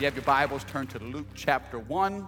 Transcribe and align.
You 0.00 0.06
have 0.06 0.14
your 0.14 0.24
Bibles, 0.24 0.64
turn 0.64 0.86
to 0.86 0.98
Luke 0.98 1.26
chapter 1.34 1.78
1. 1.78 2.26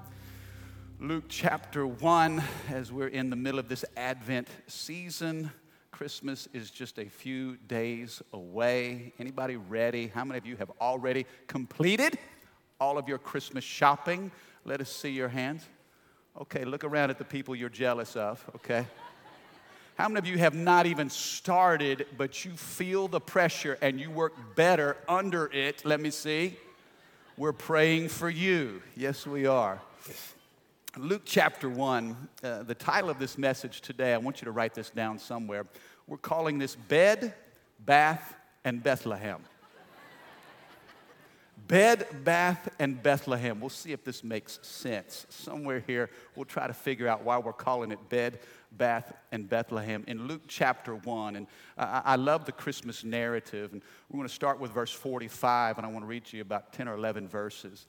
Luke 1.01 1.25
chapter 1.31 1.87
1, 1.87 2.43
as 2.69 2.93
we're 2.93 3.09
in 3.09 3.31
the 3.31 3.37
middle 3.37 3.59
of 3.59 3.71
this 3.71 3.83
Advent 3.97 4.47
season. 4.67 5.51
Christmas 5.91 6.51
is 6.53 6.71
just 6.71 6.99
a 6.99 7.07
few 7.07 7.57
days 7.57 8.21
away. 8.35 9.15
Anybody 9.19 9.57
ready? 9.57 10.09
How 10.09 10.23
many 10.23 10.37
of 10.37 10.45
you 10.45 10.57
have 10.57 10.71
already 10.83 11.25
completed 11.47 12.19
all 12.79 12.99
of 12.99 13.09
your 13.09 13.17
Christmas 13.17 13.65
shopping? 13.65 14.31
Let 14.67 14.83
us 14.83 14.93
see 14.93 15.09
your 15.09 15.29
hands. 15.29 15.65
Okay, 16.43 16.67
look 16.67 16.85
around 16.85 17.09
at 17.09 17.17
the 17.17 17.25
people 17.25 17.57
you're 17.57 17.71
jealous 17.71 18.17
of, 18.17 18.45
okay? 18.57 18.85
How 19.95 20.09
many 20.09 20.19
of 20.19 20.27
you 20.27 20.37
have 20.37 20.55
not 20.55 20.85
even 20.85 21.09
started, 21.09 22.05
but 22.19 22.45
you 22.45 22.51
feel 22.51 23.09
the 23.09 23.21
pressure 23.21 23.79
and 23.81 23.99
you 23.99 24.11
work 24.11 24.35
better 24.57 24.99
under 25.09 25.47
it? 25.47 25.87
Let 25.87 26.03
me 26.03 26.11
see. 26.11 26.59
We're 27.39 27.55
praying 27.55 28.11
for 28.11 28.29
you. 28.29 28.83
Yes, 28.95 29.27
we 29.27 29.47
are. 29.47 29.81
Luke 30.99 31.23
chapter 31.25 31.67
1, 31.67 32.29
uh, 32.45 32.63
the 32.65 32.75
title 32.75 33.09
of 33.09 33.19
this 33.19 33.39
message 33.39 33.81
today, 33.81 34.13
I 34.13 34.19
want 34.19 34.43
you 34.43 34.45
to 34.45 34.51
write 34.51 34.75
this 34.75 34.91
down 34.91 35.19
somewhere. 35.19 35.65
We're 36.07 36.19
calling 36.19 36.59
this 36.59 36.77
Bed, 36.77 37.33
Bath, 37.81 38.37
and 38.65 38.83
Bethlehem. 38.83 39.41
Bed, 41.69 42.07
Bath, 42.25 42.69
and 42.79 43.03
Bethlehem. 43.03 43.61
We'll 43.61 43.71
see 43.71 43.93
if 43.93 44.05
this 44.05 44.25
makes 44.25 44.59
sense. 44.63 45.27
Somewhere 45.31 45.83
here, 45.87 46.11
we'll 46.35 46.45
try 46.45 46.67
to 46.67 46.75
figure 46.75 47.09
out 47.09 47.25
why 47.25 47.39
we're 47.39 47.53
calling 47.53 47.93
it 47.93 48.09
Bed, 48.09 48.41
Bath, 48.73 49.13
and 49.31 49.49
Bethlehem 49.49 50.05
in 50.07 50.27
Luke 50.27 50.43
chapter 50.49 50.97
1. 50.97 51.37
And 51.37 51.47
I, 51.79 52.03
I 52.05 52.17
love 52.17 52.45
the 52.45 52.53
Christmas 52.53 53.05
narrative. 53.05 53.73
And 53.73 53.83
we're 54.11 54.19
going 54.19 54.29
to 54.29 54.35
start 54.35 54.61
with 54.61 54.73
verse 54.73 54.93
45, 54.93 55.79
and 55.79 55.87
I 55.87 55.91
want 55.91 56.05
to 56.05 56.09
read 56.09 56.33
you 56.33 56.43
about 56.43 56.73
10 56.73 56.89
or 56.89 56.95
11 56.95 57.29
verses. 57.29 57.87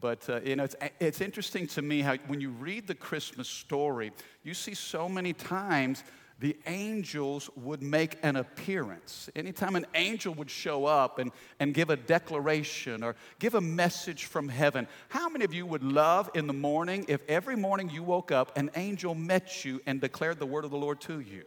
But 0.00 0.28
uh, 0.28 0.40
you 0.44 0.56
know, 0.56 0.64
it's, 0.64 0.76
it's 1.00 1.20
interesting 1.20 1.66
to 1.68 1.82
me 1.82 2.00
how 2.00 2.16
when 2.26 2.40
you 2.40 2.50
read 2.50 2.86
the 2.86 2.94
Christmas 2.94 3.48
story, 3.48 4.12
you 4.42 4.54
see 4.54 4.74
so 4.74 5.08
many 5.08 5.32
times 5.32 6.02
the 6.40 6.56
angels 6.66 7.48
would 7.56 7.82
make 7.82 8.18
an 8.22 8.36
appearance. 8.36 9.30
Anytime 9.36 9.76
an 9.76 9.86
angel 9.94 10.34
would 10.34 10.50
show 10.50 10.84
up 10.84 11.18
and, 11.18 11.30
and 11.60 11.72
give 11.72 11.90
a 11.90 11.96
declaration 11.96 13.02
or 13.04 13.14
give 13.38 13.54
a 13.54 13.60
message 13.60 14.24
from 14.24 14.48
heaven, 14.48 14.88
how 15.08 15.28
many 15.28 15.44
of 15.44 15.54
you 15.54 15.64
would 15.64 15.84
love 15.84 16.30
in 16.34 16.46
the 16.46 16.52
morning 16.52 17.04
if 17.08 17.20
every 17.28 17.56
morning 17.56 17.88
you 17.88 18.02
woke 18.02 18.32
up, 18.32 18.56
an 18.58 18.70
angel 18.74 19.14
met 19.14 19.64
you 19.64 19.80
and 19.86 20.00
declared 20.00 20.38
the 20.38 20.46
word 20.46 20.64
of 20.64 20.70
the 20.70 20.76
Lord 20.76 21.00
to 21.02 21.20
you? 21.20 21.44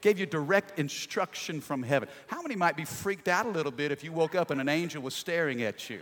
Gave 0.00 0.18
you 0.18 0.26
direct 0.26 0.78
instruction 0.78 1.60
from 1.60 1.82
heaven. 1.82 2.08
How 2.26 2.42
many 2.42 2.56
might 2.56 2.76
be 2.76 2.84
freaked 2.84 3.28
out 3.28 3.46
a 3.46 3.50
little 3.50 3.72
bit 3.72 3.92
if 3.92 4.04
you 4.04 4.12
woke 4.12 4.34
up 4.34 4.50
and 4.50 4.60
an 4.60 4.68
angel 4.68 5.00
was 5.00 5.14
staring 5.14 5.62
at 5.62 5.88
you? 5.88 6.00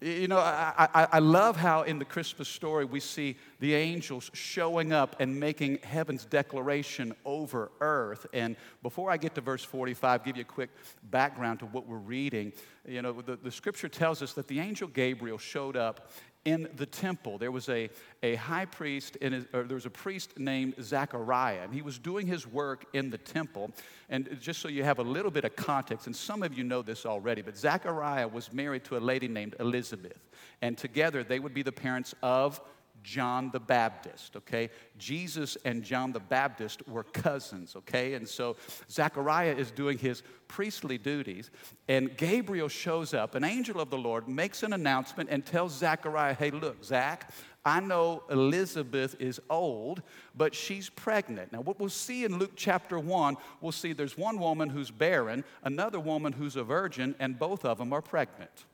You 0.00 0.28
know, 0.28 0.38
I, 0.38 0.88
I, 0.94 1.08
I, 1.14 1.18
love 1.18 1.56
how 1.56 1.82
in 1.82 1.98
the 1.98 2.04
Christmas 2.04 2.46
story 2.46 2.84
we 2.84 3.00
see 3.00 3.36
the 3.58 3.74
angels 3.74 4.30
showing 4.32 4.92
up 4.92 5.16
and 5.18 5.40
making 5.40 5.78
heaven's 5.82 6.24
declaration 6.24 7.16
over 7.24 7.72
earth. 7.80 8.24
And 8.32 8.54
before 8.84 9.10
I 9.10 9.16
get 9.16 9.34
to 9.34 9.40
verse 9.40 9.64
45, 9.64 10.24
give 10.24 10.36
you 10.36 10.42
a 10.42 10.44
quick 10.44 10.70
background 11.10 11.58
to 11.60 11.66
what 11.66 11.88
we're 11.88 11.96
reading. 11.96 12.52
You 12.86 13.02
know, 13.02 13.20
the, 13.20 13.34
the 13.34 13.50
scripture 13.50 13.88
tells 13.88 14.22
us 14.22 14.34
that 14.34 14.46
the 14.46 14.60
angel 14.60 14.86
Gabriel 14.86 15.36
showed 15.36 15.76
up 15.76 16.12
in 16.48 16.66
the 16.76 16.86
temple. 16.86 17.36
There 17.36 17.52
was 17.52 17.68
a, 17.68 17.90
a 18.22 18.36
high 18.36 18.64
priest, 18.64 19.16
in 19.16 19.46
or 19.52 19.64
there 19.64 19.74
was 19.74 19.84
a 19.84 19.90
priest 19.90 20.38
named 20.38 20.74
Zachariah, 20.80 21.60
and 21.64 21.74
he 21.74 21.82
was 21.82 21.98
doing 21.98 22.26
his 22.26 22.46
work 22.46 22.86
in 22.94 23.10
the 23.10 23.18
temple. 23.18 23.70
And 24.08 24.38
just 24.40 24.60
so 24.60 24.68
you 24.68 24.82
have 24.82 24.98
a 24.98 25.02
little 25.02 25.30
bit 25.30 25.44
of 25.44 25.54
context, 25.56 26.06
and 26.06 26.16
some 26.16 26.42
of 26.42 26.56
you 26.56 26.64
know 26.64 26.80
this 26.80 27.04
already, 27.04 27.42
but 27.42 27.54
Zachariah 27.54 28.28
was 28.28 28.50
married 28.50 28.84
to 28.84 28.96
a 28.96 29.02
lady 29.12 29.28
named 29.28 29.56
Elizabeth, 29.60 30.18
and 30.62 30.78
together 30.78 31.22
they 31.22 31.38
would 31.38 31.52
be 31.52 31.62
the 31.62 31.72
parents 31.72 32.14
of 32.22 32.62
John 33.02 33.50
the 33.50 33.60
Baptist, 33.60 34.36
okay? 34.36 34.70
Jesus 34.98 35.56
and 35.64 35.82
John 35.82 36.12
the 36.12 36.20
Baptist 36.20 36.86
were 36.88 37.04
cousins, 37.04 37.76
okay? 37.76 38.14
And 38.14 38.28
so 38.28 38.56
Zechariah 38.90 39.54
is 39.54 39.70
doing 39.70 39.98
his 39.98 40.22
priestly 40.46 40.98
duties, 40.98 41.50
and 41.88 42.16
Gabriel 42.16 42.68
shows 42.68 43.14
up. 43.14 43.34
An 43.34 43.44
angel 43.44 43.80
of 43.80 43.90
the 43.90 43.98
Lord 43.98 44.28
makes 44.28 44.62
an 44.62 44.72
announcement 44.72 45.28
and 45.30 45.44
tells 45.44 45.76
Zechariah, 45.76 46.34
hey, 46.34 46.50
look, 46.50 46.82
Zach, 46.84 47.30
I 47.64 47.80
know 47.80 48.22
Elizabeth 48.30 49.16
is 49.20 49.40
old, 49.50 50.02
but 50.34 50.54
she's 50.54 50.88
pregnant. 50.88 51.52
Now, 51.52 51.60
what 51.60 51.78
we'll 51.78 51.90
see 51.90 52.24
in 52.24 52.38
Luke 52.38 52.52
chapter 52.56 52.98
1, 52.98 53.36
we'll 53.60 53.72
see 53.72 53.92
there's 53.92 54.16
one 54.16 54.38
woman 54.38 54.70
who's 54.70 54.90
barren, 54.90 55.44
another 55.62 56.00
woman 56.00 56.32
who's 56.32 56.56
a 56.56 56.64
virgin, 56.64 57.14
and 57.18 57.38
both 57.38 57.64
of 57.64 57.78
them 57.78 57.92
are 57.92 58.00
pregnant. 58.00 58.64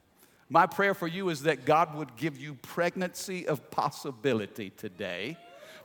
My 0.54 0.66
prayer 0.66 0.94
for 0.94 1.08
you 1.08 1.30
is 1.30 1.42
that 1.42 1.64
God 1.64 1.96
would 1.96 2.14
give 2.14 2.38
you 2.38 2.54
pregnancy 2.54 3.48
of 3.48 3.72
possibility 3.72 4.70
today. 4.70 5.36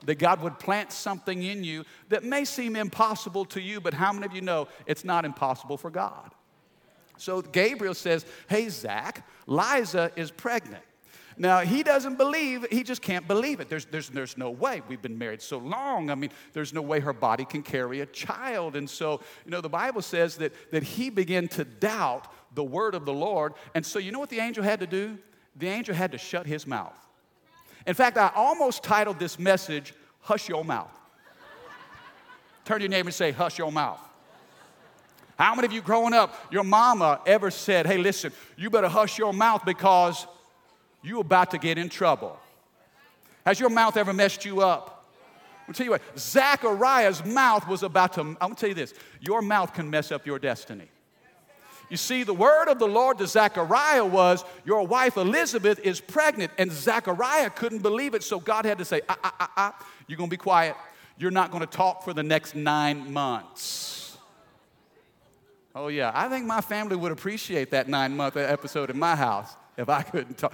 That 0.06 0.20
God 0.20 0.44
would 0.44 0.60
plant 0.60 0.92
something 0.92 1.42
in 1.42 1.64
you 1.64 1.86
that 2.10 2.24
may 2.24 2.46
seem 2.46 2.76
impossible 2.76 3.46
to 3.46 3.60
you, 3.60 3.82
but 3.82 3.96
how 3.96 4.14
many 4.14 4.28
of 4.28 4.36
you 4.36 4.42
know 4.42 4.68
it's 4.86 5.04
not 5.04 5.26
impossible 5.26 5.76
for 5.76 5.90
God? 5.90 6.36
So 7.18 7.42
Gabriel 7.42 7.96
says, 7.96 8.28
Hey, 8.48 8.70
Zach, 8.70 9.28
Liza 9.48 10.12
is 10.16 10.30
pregnant. 10.30 10.84
Now, 11.36 11.62
he 11.62 11.82
doesn't 11.84 12.18
believe, 12.18 12.68
he 12.70 12.84
just 12.84 13.02
can't 13.02 13.26
believe 13.26 13.62
it. 13.62 13.70
There's, 13.70 13.86
there's, 13.86 14.10
there's 14.10 14.38
no 14.38 14.52
way. 14.52 14.82
We've 14.90 15.02
been 15.02 15.18
married 15.18 15.42
so 15.42 15.58
long. 15.58 16.12
I 16.12 16.16
mean, 16.16 16.32
there's 16.52 16.74
no 16.74 16.82
way 16.82 17.00
her 17.00 17.14
body 17.14 17.46
can 17.46 17.64
carry 17.64 18.02
a 18.02 18.06
child. 18.06 18.76
And 18.76 18.90
so, 18.90 19.22
you 19.46 19.52
know, 19.52 19.62
the 19.62 19.70
Bible 19.70 20.02
says 20.02 20.36
that, 20.36 20.54
that 20.72 20.84
he 20.84 21.10
began 21.10 21.48
to 21.50 21.64
doubt 21.64 22.28
the 22.60 22.64
word 22.66 22.94
of 22.94 23.06
the 23.06 23.14
Lord. 23.14 23.54
And 23.74 23.86
so, 23.86 24.00
you 24.00 24.12
know 24.12 24.20
what 24.20 24.30
the 24.30 24.40
angel 24.40 24.66
had 24.66 24.82
to 24.82 24.86
do? 24.86 25.18
The 25.56 25.70
angel 25.70 25.96
had 25.96 26.12
to 26.12 26.18
shut 26.18 26.46
his 26.46 26.68
mouth. 26.68 26.94
In 27.88 27.94
fact, 27.94 28.18
I 28.18 28.30
almost 28.36 28.84
titled 28.84 29.18
this 29.18 29.40
message, 29.40 29.94
Hush 30.20 30.50
Your 30.50 30.66
Mouth. 30.66 30.92
Turn 32.66 32.80
to 32.80 32.84
your 32.84 32.90
neighbor 32.90 33.08
and 33.08 33.16
say, 33.16 33.32
Hush 33.32 33.58
your 33.58 33.72
mouth. 33.72 34.02
How 35.38 35.56
many 35.56 35.68
of 35.68 35.72
you 35.72 35.80
growing 35.80 36.14
up, 36.14 36.36
your 36.52 36.66
mama 36.66 37.22
ever 37.26 37.50
said, 37.50 37.88
Hey, 37.88 37.98
listen, 37.98 38.34
you 38.58 38.70
better 38.70 38.90
hush 38.90 39.18
your 39.18 39.32
mouth 39.32 39.64
because 39.66 40.28
you're 41.02 41.22
about 41.22 41.52
to 41.52 41.58
get 41.58 41.78
in 41.78 41.88
trouble? 41.88 42.38
Has 43.46 43.58
your 43.58 43.70
mouth 43.70 43.96
ever 43.96 44.12
messed 44.12 44.44
you 44.44 44.60
up? 44.60 45.08
I'll 45.66 45.74
tell 45.74 45.86
you 45.86 45.92
what, 45.92 46.02
Zachariah's 46.18 47.24
mouth 47.24 47.66
was 47.70 47.84
about 47.84 48.14
to, 48.14 48.22
I'm 48.22 48.36
gonna 48.36 48.56
tell 48.56 48.68
you 48.68 48.76
this, 48.76 48.94
your 49.22 49.42
mouth 49.42 49.74
can 49.74 49.90
mess 49.90 50.12
up 50.12 50.28
your 50.28 50.40
destiny. 50.40 50.90
You 51.90 51.98
see, 51.98 52.24
the 52.24 52.34
word 52.34 52.68
of 52.68 52.78
the 52.78 52.88
Lord 52.88 53.18
to 53.18 53.28
Zechariah 53.28 54.06
was, 54.06 54.46
Your 54.64 54.86
wife 54.86 55.18
Elizabeth 55.18 55.80
is 55.80 56.00
pregnant. 56.00 56.52
And 56.58 56.72
Zechariah 56.72 57.50
couldn't 57.50 57.80
believe 57.80 58.14
it, 58.14 58.24
so 58.24 58.40
God 58.40 58.66
had 58.66 58.78
to 58.78 58.86
say, 58.86 59.02
Ah, 59.10 59.18
ah, 59.24 59.36
ah, 59.40 59.52
ah, 59.58 59.88
you're 60.08 60.18
gonna 60.18 60.30
be 60.30 60.38
quiet. 60.38 60.76
You're 61.18 61.32
not 61.32 61.52
gonna 61.52 61.66
talk 61.66 62.04
for 62.04 62.14
the 62.14 62.24
next 62.24 62.56
nine 62.56 63.12
months. 63.12 64.18
Oh, 65.76 65.88
yeah, 65.88 66.12
I 66.14 66.30
think 66.30 66.46
my 66.46 66.62
family 66.62 66.96
would 66.96 67.12
appreciate 67.12 67.72
that 67.72 67.88
nine 67.88 68.16
month 68.16 68.38
episode 68.38 68.90
in 68.90 68.98
my 68.98 69.16
house 69.16 69.56
if 69.78 69.88
I 69.90 70.02
couldn't 70.02 70.38
talk. 70.38 70.54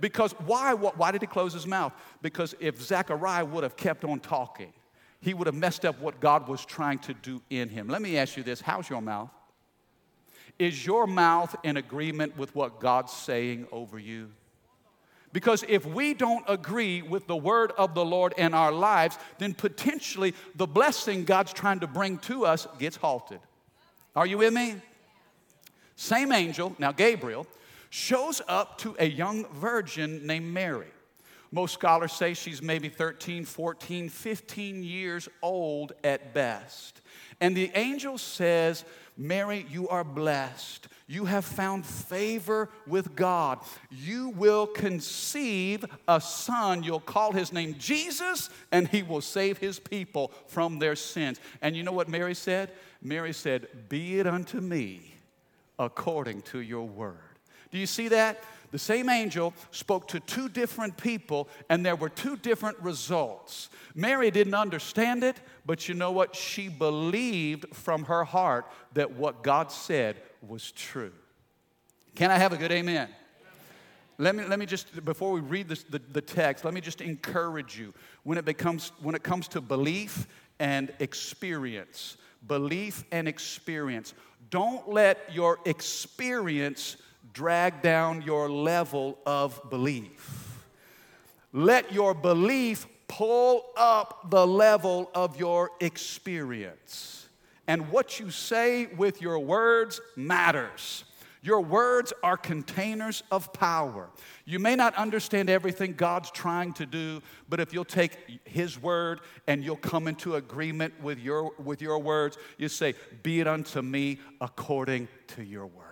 Because 0.00 0.32
why, 0.32 0.74
why 0.74 1.10
did 1.10 1.20
he 1.20 1.26
close 1.26 1.52
his 1.52 1.66
mouth? 1.66 1.92
Because 2.22 2.54
if 2.58 2.80
Zechariah 2.80 3.44
would 3.44 3.62
have 3.62 3.76
kept 3.76 4.04
on 4.04 4.18
talking, 4.18 4.72
he 5.20 5.34
would 5.34 5.46
have 5.46 5.54
messed 5.54 5.84
up 5.84 6.00
what 6.00 6.20
God 6.20 6.48
was 6.48 6.64
trying 6.64 6.98
to 7.00 7.14
do 7.14 7.42
in 7.50 7.68
him. 7.68 7.88
Let 7.88 8.02
me 8.02 8.16
ask 8.16 8.36
you 8.36 8.42
this 8.42 8.60
how's 8.60 8.88
your 8.88 9.02
mouth? 9.02 9.30
Is 10.58 10.86
your 10.86 11.06
mouth 11.06 11.54
in 11.62 11.76
agreement 11.76 12.36
with 12.36 12.54
what 12.54 12.80
God's 12.80 13.12
saying 13.12 13.66
over 13.70 13.98
you? 13.98 14.30
Because 15.32 15.64
if 15.68 15.84
we 15.84 16.14
don't 16.14 16.44
agree 16.48 17.02
with 17.02 17.26
the 17.26 17.36
word 17.36 17.72
of 17.76 17.94
the 17.94 18.04
Lord 18.04 18.32
in 18.38 18.54
our 18.54 18.72
lives, 18.72 19.18
then 19.38 19.52
potentially 19.52 20.34
the 20.54 20.66
blessing 20.66 21.24
God's 21.24 21.52
trying 21.52 21.80
to 21.80 21.86
bring 21.86 22.18
to 22.20 22.46
us 22.46 22.66
gets 22.78 22.96
halted. 22.96 23.40
Are 24.14 24.26
you 24.26 24.38
with 24.38 24.54
me? 24.54 24.76
Same 25.94 26.32
angel, 26.32 26.74
now 26.78 26.92
Gabriel, 26.92 27.46
shows 27.90 28.40
up 28.48 28.78
to 28.78 28.96
a 28.98 29.06
young 29.06 29.46
virgin 29.52 30.26
named 30.26 30.46
Mary. 30.46 30.88
Most 31.50 31.74
scholars 31.74 32.12
say 32.12 32.34
she's 32.34 32.60
maybe 32.60 32.88
13, 32.88 33.44
14, 33.44 34.08
15 34.08 34.82
years 34.82 35.28
old 35.42 35.92
at 36.02 36.34
best. 36.34 37.00
And 37.40 37.56
the 37.56 37.70
angel 37.74 38.18
says, 38.18 38.84
Mary, 39.16 39.66
you 39.70 39.88
are 39.88 40.04
blessed. 40.04 40.88
You 41.06 41.24
have 41.24 41.44
found 41.44 41.86
favor 41.86 42.68
with 42.86 43.14
God. 43.14 43.60
You 43.90 44.30
will 44.30 44.66
conceive 44.66 45.84
a 46.06 46.20
son. 46.20 46.82
You'll 46.82 47.00
call 47.00 47.32
his 47.32 47.52
name 47.52 47.76
Jesus, 47.78 48.50
and 48.72 48.88
he 48.88 49.02
will 49.02 49.20
save 49.20 49.58
his 49.58 49.78
people 49.78 50.32
from 50.46 50.78
their 50.78 50.96
sins. 50.96 51.40
And 51.62 51.76
you 51.76 51.82
know 51.82 51.92
what 51.92 52.08
Mary 52.08 52.34
said? 52.34 52.72
Mary 53.00 53.32
said, 53.32 53.68
Be 53.88 54.18
it 54.18 54.26
unto 54.26 54.60
me 54.60 55.14
according 55.78 56.42
to 56.42 56.60
your 56.60 56.86
word. 56.86 57.16
Do 57.70 57.78
you 57.78 57.86
see 57.86 58.08
that? 58.08 58.42
The 58.72 58.78
same 58.78 59.08
angel 59.08 59.54
spoke 59.70 60.08
to 60.08 60.20
two 60.20 60.48
different 60.48 60.96
people, 60.96 61.48
and 61.68 61.84
there 61.84 61.96
were 61.96 62.08
two 62.08 62.36
different 62.36 62.78
results. 62.80 63.68
Mary 63.94 64.30
didn't 64.30 64.54
understand 64.54 65.24
it, 65.24 65.36
but 65.64 65.88
you 65.88 65.94
know 65.94 66.10
what? 66.10 66.34
She 66.34 66.68
believed 66.68 67.74
from 67.74 68.04
her 68.04 68.24
heart 68.24 68.66
that 68.94 69.12
what 69.12 69.42
God 69.42 69.70
said 69.72 70.20
was 70.46 70.72
true. 70.72 71.12
Can 72.14 72.30
I 72.30 72.38
have 72.38 72.52
a 72.52 72.56
good 72.56 72.72
amen? 72.72 73.08
Let 74.18 74.34
me, 74.34 74.44
let 74.44 74.58
me 74.58 74.64
just, 74.64 75.04
before 75.04 75.32
we 75.32 75.40
read 75.40 75.68
this, 75.68 75.82
the, 75.82 76.00
the 76.12 76.22
text, 76.22 76.64
let 76.64 76.72
me 76.72 76.80
just 76.80 77.02
encourage 77.02 77.78
you. 77.78 77.92
When 78.22 78.38
it, 78.38 78.46
becomes, 78.46 78.92
when 79.02 79.14
it 79.14 79.22
comes 79.22 79.46
to 79.48 79.60
belief 79.60 80.26
and 80.58 80.92
experience, 81.00 82.16
belief 82.46 83.04
and 83.12 83.28
experience, 83.28 84.14
don't 84.48 84.88
let 84.88 85.18
your 85.34 85.58
experience 85.66 86.96
drag 87.36 87.82
down 87.82 88.22
your 88.22 88.48
level 88.48 89.18
of 89.26 89.60
belief. 89.68 90.64
Let 91.52 91.92
your 91.92 92.14
belief 92.14 92.86
pull 93.08 93.62
up 93.76 94.30
the 94.30 94.46
level 94.46 95.10
of 95.14 95.38
your 95.38 95.70
experience. 95.80 97.28
And 97.68 97.90
what 97.90 98.18
you 98.18 98.30
say 98.30 98.86
with 98.86 99.20
your 99.20 99.38
words 99.38 100.00
matters. 100.16 101.04
Your 101.42 101.60
words 101.60 102.10
are 102.22 102.38
containers 102.38 103.22
of 103.30 103.52
power. 103.52 104.08
You 104.46 104.58
may 104.58 104.74
not 104.74 104.94
understand 104.94 105.50
everything 105.50 105.92
God's 105.92 106.30
trying 106.30 106.72
to 106.72 106.86
do, 106.86 107.20
but 107.50 107.60
if 107.60 107.74
you'll 107.74 107.84
take 107.84 108.12
His 108.44 108.80
word 108.80 109.20
and 109.46 109.62
you'll 109.62 109.76
come 109.76 110.08
into 110.08 110.36
agreement 110.36 110.94
with 111.02 111.18
your, 111.18 111.52
with 111.62 111.82
your 111.82 111.98
words, 111.98 112.38
you 112.56 112.70
say, 112.70 112.94
Be 113.22 113.40
it 113.40 113.46
unto 113.46 113.82
me 113.82 114.20
according 114.40 115.06
to 115.28 115.44
your 115.44 115.66
word. 115.66 115.85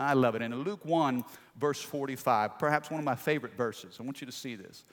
I 0.00 0.14
love 0.14 0.34
it. 0.34 0.42
And 0.42 0.54
in 0.54 0.62
Luke 0.62 0.84
1, 0.84 1.24
verse 1.58 1.80
45, 1.80 2.58
perhaps 2.58 2.90
one 2.90 2.98
of 2.98 3.04
my 3.04 3.14
favorite 3.14 3.54
verses, 3.54 3.98
I 4.00 4.02
want 4.02 4.20
you 4.20 4.26
to 4.26 4.32
see 4.32 4.54
this. 4.54 4.84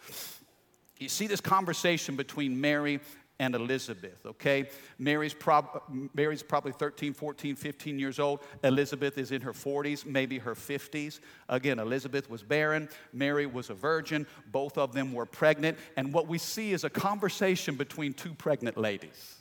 You 0.99 1.09
see 1.09 1.27
this 1.27 1.41
conversation 1.41 2.15
between 2.15 2.59
Mary 2.59 2.99
and 3.39 3.55
Elizabeth, 3.55 4.25
okay? 4.25 4.67
Mary's, 4.97 5.33
prob- 5.33 5.81
Mary's 6.13 6.41
probably 6.41 6.71
13, 6.71 7.13
14, 7.13 7.55
15 7.55 7.99
years 7.99 8.19
old. 8.19 8.41
Elizabeth 8.63 9.17
is 9.17 9.31
in 9.31 9.41
her 9.41 9.53
40s, 9.53 10.05
maybe 10.05 10.39
her 10.39 10.55
50s. 10.55 11.19
Again, 11.47 11.79
Elizabeth 11.79 12.29
was 12.29 12.41
barren, 12.41 12.89
Mary 13.13 13.45
was 13.45 13.69
a 13.69 13.75
virgin. 13.75 14.25
Both 14.51 14.77
of 14.77 14.91
them 14.91 15.13
were 15.13 15.27
pregnant. 15.27 15.77
And 15.95 16.11
what 16.11 16.27
we 16.27 16.39
see 16.39 16.73
is 16.73 16.83
a 16.83 16.89
conversation 16.89 17.75
between 17.75 18.13
two 18.13 18.33
pregnant 18.33 18.75
ladies. 18.75 19.36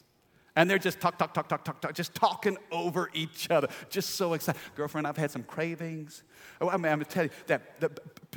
And 0.56 0.70
they're 0.70 0.78
just 0.78 1.00
talk, 1.00 1.18
talk, 1.18 1.34
talk, 1.34 1.48
talk, 1.48 1.64
talk, 1.64 1.80
talk, 1.82 1.92
just 1.92 2.14
talking 2.14 2.56
over 2.72 3.10
each 3.12 3.50
other. 3.50 3.68
Just 3.90 4.14
so 4.14 4.32
excited. 4.32 4.58
Girlfriend, 4.74 5.06
I've 5.06 5.18
had 5.18 5.30
some 5.30 5.42
cravings. 5.42 6.22
Oh, 6.62 6.70
I 6.70 6.78
mean, 6.78 6.86
I'm 6.90 6.98
gonna 6.98 7.04
tell 7.04 7.24
you 7.24 7.30
that 7.46 7.78
the 7.78 7.90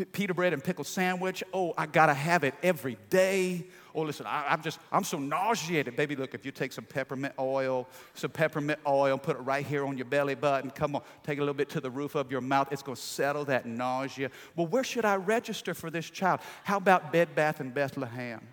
pita 0.05 0.33
bread 0.33 0.51
and 0.51 0.61
pickle 0.61 0.83
sandwich, 0.83 1.43
oh, 1.53 1.73
I 1.77 1.85
gotta 1.85 2.13
have 2.13 2.43
it 2.43 2.53
every 2.61 2.97
day. 3.09 3.67
Oh, 3.95 4.01
listen, 4.01 4.25
I, 4.25 4.53
am 4.53 4.61
just, 4.61 4.79
I'm 4.91 5.05
so 5.05 5.17
nauseated. 5.17 5.95
Baby, 5.95 6.17
look, 6.17 6.33
if 6.33 6.45
you 6.45 6.51
take 6.51 6.73
some 6.73 6.83
peppermint 6.83 7.33
oil, 7.39 7.87
some 8.13 8.31
peppermint 8.31 8.79
oil, 8.85 9.17
put 9.17 9.37
it 9.37 9.39
right 9.39 9.65
here 9.65 9.85
on 9.85 9.97
your 9.97 10.05
belly 10.05 10.35
button, 10.35 10.69
come 10.71 10.95
on, 10.95 11.01
take 11.23 11.37
a 11.37 11.41
little 11.41 11.53
bit 11.53 11.69
to 11.69 11.79
the 11.79 11.89
roof 11.89 12.15
of 12.15 12.29
your 12.31 12.41
mouth. 12.41 12.67
It's 12.71 12.83
gonna 12.83 12.97
settle 12.97 13.45
that 13.45 13.65
nausea. 13.65 14.29
Well, 14.57 14.67
where 14.67 14.83
should 14.83 15.05
I 15.05 15.15
register 15.15 15.73
for 15.73 15.89
this 15.89 16.09
child? 16.09 16.41
How 16.65 16.77
about 16.77 17.13
Bed 17.13 17.33
Bath 17.33 17.61
and 17.61 17.73
Bethlehem? 17.73 18.45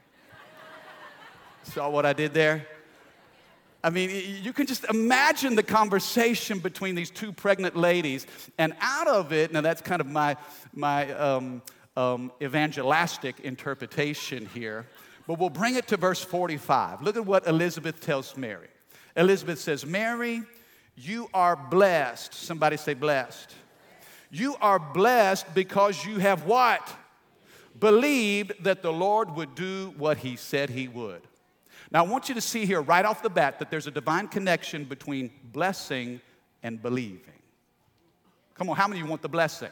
Saw 1.65 1.91
what 1.91 2.07
I 2.07 2.13
did 2.13 2.33
there? 2.33 2.67
I 3.87 3.91
mean, 3.91 4.11
you 4.43 4.53
can 4.53 4.67
just 4.67 4.85
imagine 4.87 5.55
the 5.55 5.63
conversation 5.63 6.59
between 6.59 6.97
these 6.97 7.09
two 7.09 7.31
pregnant 7.31 7.77
ladies. 7.77 8.27
And 8.59 8.75
out 8.81 9.07
of 9.07 9.33
it, 9.33 9.53
now 9.53 9.61
that's 9.61 9.81
kind 9.81 10.01
of 10.01 10.09
my, 10.09 10.37
my 10.75 11.13
um, 11.13 11.63
um, 11.97 12.33
evangelistic 12.43 13.39
interpretation 13.45 14.47
here. 14.53 14.87
But 15.29 15.39
we'll 15.39 15.51
bring 15.51 15.77
it 15.77 15.87
to 15.87 15.97
verse 15.97 16.21
45. 16.21 17.01
Look 17.03 17.17
at 17.17 17.25
what 17.25 17.47
Elizabeth 17.47 18.01
tells 18.01 18.37
Mary. 18.37 18.67
Elizabeth 19.17 19.61
says, 19.61 19.87
Mary, 19.87 20.43
you 20.97 21.29
are 21.33 21.55
blessed. 21.55 22.35
Somebody 22.35 22.79
say, 22.79 22.95
blessed. 22.95 23.55
You 24.33 24.57
are 24.61 24.81
blessed 24.81 25.55
because 25.55 26.05
you 26.05 26.19
have 26.19 26.45
what? 26.45 26.93
Believed 27.79 28.65
that 28.65 28.83
the 28.83 28.93
Lord 28.93 29.37
would 29.37 29.55
do 29.55 29.95
what 29.97 30.19
he 30.19 30.35
said 30.35 30.71
he 30.71 30.89
would. 30.89 31.23
Now, 31.97 32.05
I 32.05 32.09
want 32.09 32.29
you 32.29 32.35
to 32.35 32.43
see 32.43 32.67
here 32.67 32.83
right 32.83 33.07
off 33.07 33.23
the 33.23 33.31
bat 33.31 33.59
that 33.59 33.71
there's 33.71 33.87
a 33.87 33.91
divine 33.91 34.29
connection 34.29 34.85
between 34.85 35.31
blessing 35.45 36.21
and 36.63 36.83
believing. 36.83 37.41
Come 38.53 38.69
on, 38.69 38.77
how 38.77 38.87
many 38.87 39.01
of 39.01 39.07
you 39.07 39.09
want 39.09 39.23
the 39.23 39.31
blessing? 39.31 39.71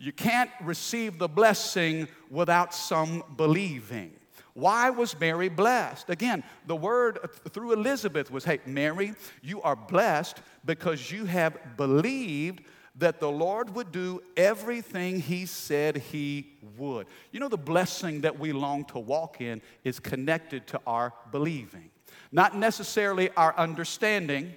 You 0.00 0.10
can't 0.10 0.50
receive 0.60 1.20
the 1.20 1.28
blessing 1.28 2.08
without 2.28 2.74
some 2.74 3.22
believing. 3.36 4.10
Why 4.54 4.90
was 4.90 5.14
Mary 5.20 5.48
blessed? 5.48 6.10
Again, 6.10 6.42
the 6.66 6.74
word 6.74 7.20
through 7.50 7.74
Elizabeth 7.74 8.28
was 8.28 8.44
hey, 8.44 8.58
Mary, 8.66 9.14
you 9.42 9.62
are 9.62 9.76
blessed 9.76 10.38
because 10.64 11.12
you 11.12 11.26
have 11.26 11.56
believed 11.76 12.64
that 13.02 13.18
the 13.18 13.30
Lord 13.30 13.74
would 13.74 13.90
do 13.90 14.22
everything 14.36 15.20
He 15.20 15.44
said 15.44 15.96
He 15.96 16.52
would. 16.76 17.08
You 17.32 17.40
know, 17.40 17.48
the 17.48 17.58
blessing 17.58 18.20
that 18.20 18.38
we 18.38 18.52
long 18.52 18.84
to 18.86 18.98
walk 19.00 19.40
in 19.40 19.60
is 19.82 19.98
connected 19.98 20.68
to 20.68 20.80
our 20.86 21.12
believing, 21.32 21.90
not 22.30 22.56
necessarily 22.56 23.28
our 23.30 23.56
understanding. 23.56 24.54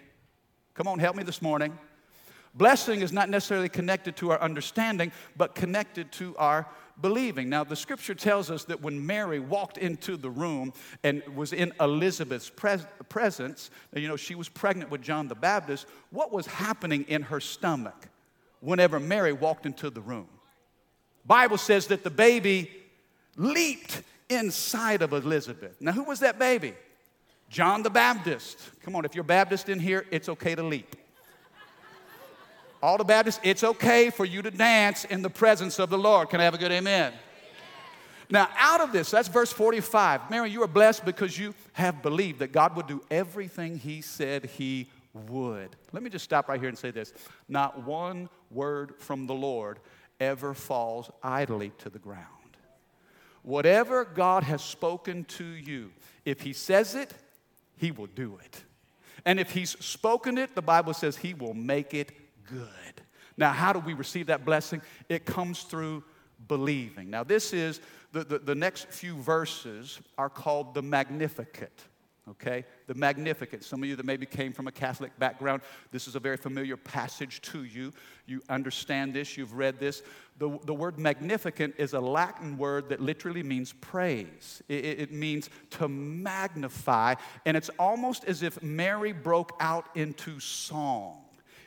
Come 0.75 0.87
on, 0.87 0.99
help 0.99 1.15
me 1.15 1.23
this 1.23 1.41
morning. 1.41 1.77
Blessing 2.53 3.01
is 3.01 3.11
not 3.11 3.29
necessarily 3.29 3.67
connected 3.67 4.15
to 4.17 4.29
our 4.31 4.39
understanding, 4.39 5.11
but 5.35 5.55
connected 5.55 6.11
to 6.13 6.37
our 6.37 6.67
believing. 7.01 7.49
Now, 7.49 7.63
the 7.63 7.75
scripture 7.75 8.13
tells 8.13 8.51
us 8.51 8.63
that 8.65 8.79
when 8.79 9.03
Mary 9.03 9.39
walked 9.39 9.79
into 9.79 10.17
the 10.17 10.29
room 10.29 10.71
and 11.03 11.23
was 11.35 11.51
in 11.51 11.73
Elizabeth's 11.81 12.51
pres- 12.51 12.85
presence, 13.09 13.71
you 13.93 14.07
know, 14.07 14.15
she 14.15 14.35
was 14.35 14.49
pregnant 14.49 14.91
with 14.91 15.01
John 15.01 15.27
the 15.27 15.35
Baptist, 15.35 15.87
what 16.11 16.31
was 16.31 16.45
happening 16.45 17.05
in 17.07 17.23
her 17.23 17.39
stomach 17.39 18.07
whenever 18.65 18.99
Mary 18.99 19.33
walked 19.33 19.65
into 19.65 19.89
the 19.89 20.01
room? 20.01 20.27
Bible 21.25 21.57
says 21.57 21.87
that 21.87 22.03
the 22.03 22.09
baby 22.09 22.69
leaped 23.35 24.01
inside 24.29 25.01
of 25.01 25.13
Elizabeth. 25.13 25.81
Now, 25.81 25.91
who 25.91 26.03
was 26.03 26.19
that 26.19 26.37
baby? 26.37 26.73
John 27.49 27.83
the 27.83 27.89
Baptist. 27.89 28.59
Come 28.83 28.95
on, 28.95 29.05
if 29.05 29.15
you're 29.15 29.23
Baptist 29.23 29.69
in 29.69 29.79
here, 29.79 30.05
it's 30.11 30.29
okay 30.29 30.55
to 30.55 30.63
leap. 30.63 30.95
All 32.81 32.97
the 32.97 33.03
Baptists, 33.03 33.39
it's 33.43 33.63
okay 33.63 34.09
for 34.09 34.25
you 34.25 34.41
to 34.41 34.51
dance 34.51 35.05
in 35.05 35.21
the 35.21 35.29
presence 35.29 35.79
of 35.79 35.89
the 35.89 35.97
Lord. 35.97 36.29
Can 36.29 36.39
I 36.39 36.43
have 36.43 36.53
a 36.53 36.57
good 36.57 36.71
amen? 36.71 37.13
Now, 38.29 38.49
out 38.57 38.81
of 38.81 38.91
this, 38.91 39.11
that's 39.11 39.27
verse 39.27 39.51
45. 39.51 40.29
Mary, 40.29 40.49
you 40.49 40.63
are 40.63 40.67
blessed 40.67 41.05
because 41.05 41.37
you 41.37 41.53
have 41.73 42.01
believed 42.01 42.39
that 42.39 42.51
God 42.51 42.75
would 42.75 42.87
do 42.87 43.01
everything 43.09 43.77
He 43.77 44.01
said 44.01 44.45
He 44.45 44.87
would. 45.29 45.75
Let 45.91 46.03
me 46.03 46.09
just 46.09 46.25
stop 46.25 46.49
right 46.49 46.59
here 46.59 46.69
and 46.69 46.77
say 46.77 46.91
this. 46.91 47.13
Not 47.47 47.83
one 47.83 48.29
word 48.51 48.95
from 48.99 49.27
the 49.27 49.33
Lord 49.33 49.79
ever 50.19 50.53
falls 50.53 51.09
idly 51.23 51.71
to 51.79 51.89
the 51.89 51.99
ground. 51.99 52.27
Whatever 53.43 54.05
God 54.05 54.43
has 54.43 54.63
spoken 54.63 55.23
to 55.25 55.43
you, 55.45 55.91
if 56.25 56.41
He 56.41 56.53
says 56.53 56.95
it, 56.95 57.13
He 57.77 57.91
will 57.91 58.07
do 58.07 58.39
it. 58.43 58.63
And 59.25 59.39
if 59.39 59.51
He's 59.51 59.71
spoken 59.83 60.37
it, 60.37 60.55
the 60.55 60.61
Bible 60.61 60.93
says 60.93 61.17
He 61.17 61.33
will 61.33 61.53
make 61.53 61.93
it 61.93 62.11
good. 62.47 62.69
Now, 63.37 63.51
how 63.51 63.73
do 63.73 63.79
we 63.79 63.93
receive 63.93 64.27
that 64.27 64.45
blessing? 64.45 64.81
It 65.09 65.25
comes 65.25 65.63
through 65.63 66.03
believing. 66.47 67.09
Now, 67.09 67.23
this 67.23 67.53
is 67.53 67.81
the, 68.11 68.23
the, 68.23 68.39
the 68.39 68.55
next 68.55 68.87
few 68.87 69.15
verses 69.15 69.99
are 70.17 70.29
called 70.29 70.73
the 70.73 70.81
Magnificat 70.81 71.83
okay? 72.29 72.65
The 72.87 72.93
Magnificat. 72.93 73.63
Some 73.63 73.83
of 73.83 73.89
you 73.89 73.95
that 73.95 74.05
maybe 74.05 74.25
came 74.25 74.53
from 74.53 74.67
a 74.67 74.71
Catholic 74.71 75.17
background, 75.19 75.61
this 75.91 76.07
is 76.07 76.15
a 76.15 76.19
very 76.19 76.37
familiar 76.37 76.77
passage 76.77 77.41
to 77.41 77.63
you. 77.63 77.93
You 78.25 78.41
understand 78.49 79.13
this, 79.13 79.37
you've 79.37 79.53
read 79.53 79.79
this. 79.79 80.01
The, 80.37 80.59
the 80.65 80.73
word 80.73 80.99
magnificat 80.99 81.75
is 81.77 81.93
a 81.93 81.99
Latin 81.99 82.57
word 82.57 82.89
that 82.89 82.99
literally 82.99 83.43
means 83.43 83.73
praise, 83.73 84.61
it, 84.67 84.85
it 84.85 85.11
means 85.11 85.49
to 85.71 85.87
magnify, 85.87 87.15
and 87.45 87.55
it's 87.55 87.69
almost 87.79 88.25
as 88.25 88.43
if 88.43 88.61
Mary 88.61 89.13
broke 89.13 89.55
out 89.59 89.87
into 89.95 90.39
song. 90.39 91.21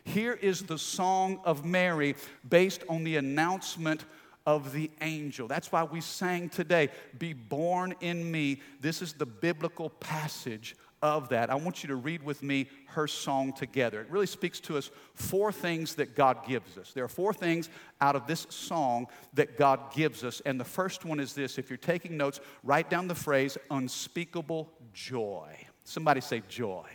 Here 0.04 0.32
is 0.32 0.62
the 0.62 0.78
song 0.78 1.40
of 1.44 1.66
Mary 1.66 2.14
based 2.48 2.82
on 2.88 3.04
the 3.04 3.16
announcement 3.16 4.06
of 4.48 4.72
the 4.72 4.90
angel. 5.02 5.46
That's 5.46 5.70
why 5.70 5.82
we 5.84 6.00
sang 6.00 6.48
today, 6.48 6.88
Be 7.18 7.34
born 7.34 7.94
in 8.00 8.30
me. 8.30 8.62
This 8.80 9.02
is 9.02 9.12
the 9.12 9.26
biblical 9.26 9.90
passage 9.90 10.74
of 11.02 11.28
that, 11.28 11.50
I 11.50 11.54
want 11.54 11.84
you 11.84 11.88
to 11.88 11.96
read 11.96 12.22
with 12.22 12.42
me 12.42 12.66
her 12.86 13.06
song 13.06 13.52
together. 13.52 14.00
It 14.00 14.10
really 14.10 14.26
speaks 14.26 14.58
to 14.60 14.78
us 14.78 14.90
four 15.14 15.52
things 15.52 15.94
that 15.96 16.16
God 16.16 16.44
gives 16.48 16.78
us. 16.78 16.92
There 16.92 17.04
are 17.04 17.08
four 17.08 17.32
things 17.32 17.68
out 18.00 18.16
of 18.16 18.26
this 18.26 18.46
song 18.48 19.06
that 19.34 19.58
God 19.58 19.92
gives 19.92 20.24
us. 20.24 20.40
And 20.44 20.58
the 20.58 20.64
first 20.64 21.04
one 21.04 21.20
is 21.20 21.34
this 21.34 21.58
if 21.58 21.70
you're 21.70 21.76
taking 21.76 22.16
notes, 22.16 22.40
write 22.64 22.88
down 22.88 23.06
the 23.06 23.14
phrase 23.14 23.58
unspeakable 23.70 24.72
joy. 24.94 25.54
Somebody 25.84 26.20
say 26.20 26.42
joy. 26.48 26.88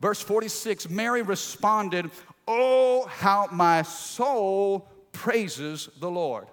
Verse 0.00 0.20
46 0.20 0.88
Mary 0.88 1.22
responded, 1.22 2.10
Oh, 2.48 3.06
how 3.06 3.48
my 3.52 3.82
soul 3.82 4.88
praises 5.12 5.88
the 5.98 6.10
Lord. 6.10 6.46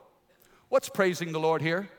What's 0.69 0.89
praising 0.89 1.31
the 1.31 1.39
Lord 1.39 1.61
here? 1.61 1.89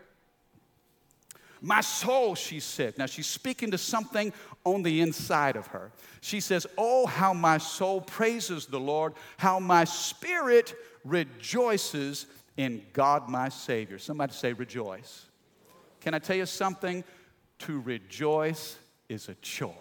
My 1.60 1.80
soul, 1.80 2.34
she 2.34 2.60
said. 2.60 2.98
Now 2.98 3.06
she's 3.06 3.26
speaking 3.26 3.70
to 3.72 3.78
something 3.78 4.32
on 4.64 4.82
the 4.82 5.00
inside 5.00 5.56
of 5.56 5.66
her. 5.68 5.90
She 6.20 6.40
says, 6.40 6.66
Oh, 6.76 7.06
how 7.06 7.32
my 7.32 7.58
soul 7.58 8.00
praises 8.00 8.66
the 8.66 8.78
Lord, 8.78 9.14
how 9.38 9.58
my 9.58 9.84
spirit 9.84 10.74
rejoices 11.04 12.26
in 12.56 12.82
God 12.92 13.28
my 13.28 13.48
Savior. 13.48 13.98
Somebody 13.98 14.32
say, 14.32 14.52
Rejoice. 14.52 15.26
Can 16.00 16.14
I 16.14 16.18
tell 16.18 16.36
you 16.36 16.46
something? 16.46 17.02
To 17.60 17.80
rejoice 17.80 18.76
is 19.08 19.28
a 19.28 19.34
choice. 19.36 19.74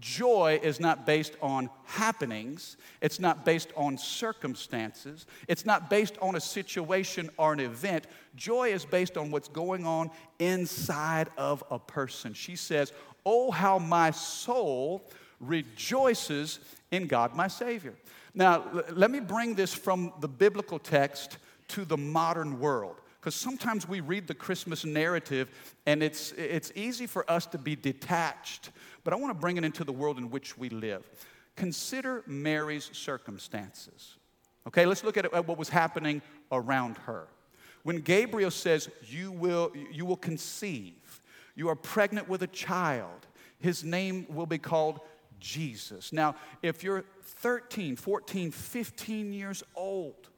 Joy 0.00 0.58
is 0.62 0.80
not 0.80 1.04
based 1.04 1.34
on 1.42 1.68
happenings. 1.84 2.76
It's 3.02 3.20
not 3.20 3.44
based 3.44 3.70
on 3.76 3.98
circumstances. 3.98 5.26
It's 5.46 5.66
not 5.66 5.90
based 5.90 6.16
on 6.22 6.36
a 6.36 6.40
situation 6.40 7.28
or 7.36 7.52
an 7.52 7.60
event. 7.60 8.06
Joy 8.34 8.72
is 8.72 8.84
based 8.84 9.16
on 9.16 9.30
what's 9.30 9.48
going 9.48 9.86
on 9.86 10.10
inside 10.38 11.28
of 11.36 11.62
a 11.70 11.78
person. 11.78 12.32
She 12.32 12.56
says, 12.56 12.92
Oh, 13.26 13.50
how 13.50 13.78
my 13.78 14.10
soul 14.10 15.04
rejoices 15.40 16.60
in 16.90 17.06
God 17.06 17.34
my 17.34 17.48
Savior. 17.48 17.94
Now, 18.34 18.64
let 18.92 19.10
me 19.10 19.20
bring 19.20 19.54
this 19.54 19.74
from 19.74 20.12
the 20.20 20.28
biblical 20.28 20.78
text 20.78 21.38
to 21.68 21.84
the 21.84 21.96
modern 21.96 22.60
world. 22.60 22.96
Because 23.20 23.34
sometimes 23.34 23.86
we 23.86 24.00
read 24.00 24.26
the 24.26 24.34
Christmas 24.34 24.84
narrative 24.84 25.50
and 25.84 26.02
it's, 26.02 26.32
it's 26.32 26.72
easy 26.74 27.06
for 27.06 27.30
us 27.30 27.44
to 27.46 27.58
be 27.58 27.76
detached 27.76 28.70
but 29.10 29.16
I 29.16 29.20
want 29.20 29.34
to 29.34 29.40
bring 29.40 29.56
it 29.56 29.64
into 29.64 29.82
the 29.82 29.90
world 29.92 30.18
in 30.18 30.30
which 30.30 30.56
we 30.56 30.68
live. 30.68 31.02
Consider 31.56 32.22
Mary's 32.28 32.90
circumstances. 32.92 34.14
Okay, 34.68 34.86
let's 34.86 35.02
look 35.02 35.16
at, 35.16 35.32
what 35.48 35.58
was 35.58 35.68
happening 35.68 36.22
around 36.52 36.96
her. 36.98 37.26
When 37.82 38.02
Gabriel 38.02 38.52
says, 38.52 38.88
you 39.04 39.32
will, 39.32 39.72
you 39.90 40.06
will 40.06 40.16
conceive, 40.16 41.20
you 41.56 41.68
are 41.68 41.74
pregnant 41.74 42.28
with 42.28 42.44
a 42.44 42.46
child, 42.46 43.26
his 43.58 43.82
name 43.82 44.26
will 44.28 44.46
be 44.46 44.58
called 44.58 45.00
Jesus. 45.40 46.12
Now, 46.12 46.36
if 46.62 46.84
you're 46.84 47.04
13, 47.24 47.96
14, 47.96 48.52
15 48.52 49.32
years 49.32 49.64
old, 49.74 50.28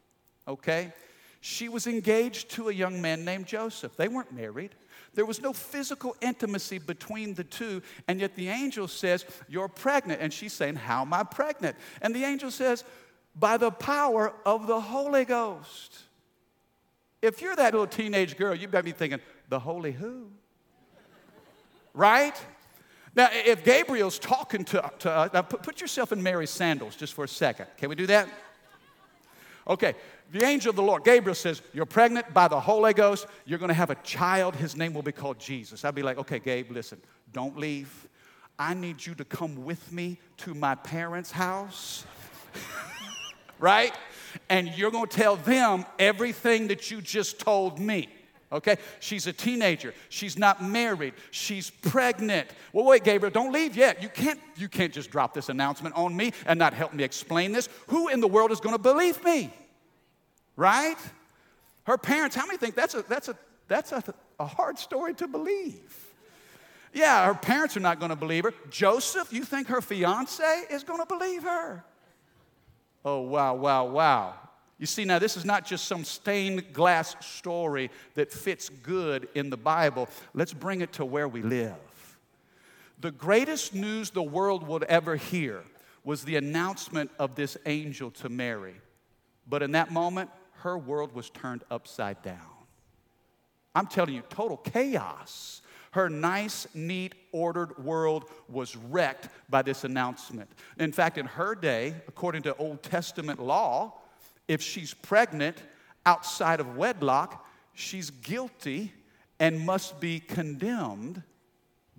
okay, 0.49 0.95
she 1.45 1.69
was 1.69 1.89
engaged 1.89 2.51
to 2.51 2.69
a 2.69 2.73
young 2.73 3.03
man 3.03 3.25
named 3.25 3.47
Joseph. 3.47 3.97
They 3.97 4.07
weren't 4.07 4.33
married. 4.33 4.77
There 5.15 5.27
was 5.27 5.43
no 5.43 5.53
physical 5.53 6.15
intimacy 6.21 6.79
between 6.79 7.35
the 7.35 7.43
two, 7.43 7.83
and 8.07 8.21
yet 8.21 8.37
the 8.37 8.49
angel 8.49 8.87
says, 8.87 9.27
You're 9.49 9.67
pregnant. 9.67 10.21
And 10.23 10.33
she's 10.33 10.53
saying, 10.53 10.77
How 10.77 11.03
am 11.03 11.13
I 11.13 11.25
pregnant? 11.25 11.77
And 12.01 12.15
the 12.15 12.23
angel 12.23 12.53
says, 12.53 12.85
By 13.35 13.57
the 13.57 13.73
power 13.73 14.33
of 14.47 14.69
the 14.69 14.81
Holy 14.81 15.25
Ghost. 15.25 15.99
If 17.21 17.43
you're 17.43 17.57
that 17.57 17.73
little 17.73 17.89
teenage 17.89 18.37
girl, 18.37 18.55
you've 18.55 18.71
better 18.71 18.85
be 18.85 18.93
thinking, 18.93 19.19
The 19.49 19.59
Holy 19.59 19.91
who? 19.91 20.29
right? 21.93 22.41
Now, 23.17 23.31
if 23.33 23.65
Gabriel's 23.65 24.21
talking 24.21 24.65
to, 24.67 24.93
to 25.01 25.11
us, 25.11 25.33
now 25.35 25.43
put, 25.43 25.65
put 25.65 25.81
yourself 25.81 26.13
in 26.13 26.23
Mary's 26.23 26.51
sandals 26.51 26.95
just 26.95 27.15
for 27.15 27.25
a 27.25 27.29
second. 27.29 27.67
Can 27.79 27.89
we 27.89 27.97
do 27.97 28.07
that? 28.07 28.29
Okay, 29.67 29.95
the 30.33 30.45
angel 30.45 30.71
of 30.71 30.77
the 30.77 30.83
Lord, 30.83 31.05
Gabriel 31.05 31.35
says, 31.35 31.61
You're 31.75 31.87
pregnant 31.87 32.33
by 32.33 32.49
the 32.49 32.59
Holy 32.59 32.95
Ghost. 32.95 33.27
You're 33.45 33.59
going 33.59 33.69
to 33.69 33.75
have 33.75 33.91
a 33.91 33.95
child. 33.97 34.57
His 34.57 34.75
name 34.75 34.95
will 34.95 35.03
be 35.03 35.13
called 35.13 35.39
Jesus. 35.39 35.85
I'd 35.85 35.95
be 35.95 36.03
like, 36.03 36.17
Okay, 36.19 36.39
Gabe, 36.39 36.71
listen, 36.71 36.99
don't 37.33 37.59
leave. 37.59 38.09
I 38.59 38.75
need 38.75 39.05
you 39.05 39.15
to 39.17 39.25
come 39.25 39.65
with 39.65 39.93
me 39.93 40.19
to 40.39 40.55
my 40.55 40.75
parents' 40.75 41.31
house, 41.31 42.07
right? 43.59 43.93
And 44.49 44.69
you're 44.69 44.91
going 44.91 45.09
to 45.09 45.17
tell 45.17 45.37
them 45.37 45.85
everything 45.99 46.69
that 46.69 46.91
you 46.91 47.03
just 47.03 47.39
told 47.39 47.79
me. 47.79 48.09
Okay? 48.51 48.77
She's 49.01 49.27
a 49.27 49.33
teenager. 49.33 49.95
She's 50.11 50.39
not 50.39 50.63
married. 50.63 51.15
She's 51.31 51.71
pregnant. 51.71 52.49
Well, 52.73 52.85
wait, 52.85 53.05
Gabriel, 53.05 53.33
don't 53.33 53.53
leave 53.53 53.77
yet. 53.77 54.03
You 54.03 54.09
can't, 54.09 54.39
you 54.57 54.69
can't 54.69 54.93
just 54.93 55.11
drop 55.11 55.35
this 55.35 55.49
announcement 55.49 55.95
on 55.95 56.15
me 56.15 56.33
and 56.47 56.59
not 56.59 56.75
help 56.75 56.93
me 56.93 57.03
explain 57.03 57.53
this. 57.53 57.69
Who 57.89 58.09
in 58.09 58.21
the 58.21 58.29
world 58.29 58.51
is 58.51 58.61
going 58.61 58.75
to 58.75 58.83
believe 58.83 59.23
me? 59.25 59.53
Right? 60.57 60.97
Her 61.85 61.99
parents, 61.99 62.37
how 62.37 62.47
many 62.47 62.59
think 62.59 62.75
that's 62.75 62.95
a, 62.95 63.03
that's 63.03 63.29
a, 63.29 63.37
that's 63.69 63.93
a, 63.93 64.03
a 64.39 64.47
hard 64.47 64.79
story 64.79 65.15
to 65.15 65.27
believe? 65.27 66.13
Yeah, 66.93 67.27
her 67.27 67.35
parents 67.35 67.77
are 67.77 67.81
not 67.81 67.99
going 67.99 68.11
to 68.11 68.17
believe 68.17 68.45
her. 68.45 68.53
Joseph, 68.71 69.33
you 69.33 69.45
think 69.45 69.69
her 69.69 69.81
fiance 69.81 70.45
is 70.71 70.85
going 70.85 71.01
to 71.01 71.07
believe 71.07 71.43
her? 71.43 71.85
Oh, 73.05 73.21
wow, 73.21 73.55
wow, 73.55 73.87
wow. 73.87 74.35
You 74.79 74.87
see, 74.87 75.05
now 75.05 75.19
this 75.19 75.37
is 75.37 75.45
not 75.45 75.65
just 75.65 75.87
some 75.87 76.05
stained 76.05 76.73
glass 76.73 77.15
story 77.25 77.91
that 78.15 78.33
fits 78.33 78.69
good 78.69 79.29
in 79.35 79.49
the 79.49 79.57
Bible. 79.57 80.09
Let's 80.35 80.53
bring 80.53 80.81
it 80.81 80.93
to 80.95 81.05
where 81.05 81.29
we 81.29 81.41
live. 81.43 81.75
The 83.01 83.11
greatest 83.11 83.75
news 83.75 84.11
the 84.11 84.23
world 84.23 84.67
would 84.67 84.85
ever 84.85 85.17
hear 85.17 85.63
was 86.05 86.25
the 86.25 86.37
announcement 86.37 87.11
of 87.19 87.37
this 87.37 87.57
angel 87.65 88.11
to 88.11 88.29
Mary. 88.29 88.75
But 89.49 89.63
in 89.63 89.73
that 89.73 89.91
moment, 89.91 90.31
her 90.63 90.79
world 90.79 91.13
was 91.15 91.31
turned 91.31 91.65
upside 91.71 92.23
down. 92.23 92.39
I'm 93.75 93.87
telling 93.87 94.15
you, 94.15 94.23
total 94.29 94.57
chaos. 94.57 95.63
Her 95.93 96.09
nice, 96.09 96.67
neat, 96.75 97.15
ordered 97.33 97.85
world 97.85 98.25
was 98.49 98.77
wrecked 98.77 99.29
by 99.51 99.63
this 99.63 99.85
announcement. 99.85 100.51
In 100.79 100.93
fact, 100.93 101.19
in 101.19 101.27
her 101.27 101.55
day, 101.55 101.95
according 102.09 102.43
to 102.43 102.57
Old 102.57 102.83
Testament 102.83 103.41
law, 103.41 104.01
if 104.49 104.63
she's 104.63 104.95
pregnant 104.95 105.63
outside 106.07 106.61
of 106.61 106.77
wedlock, 106.77 107.47
she's 107.75 108.11
guilty 108.11 108.93
and 109.39 109.61
must 109.61 110.01
be 110.01 110.21
condemned 110.21 111.23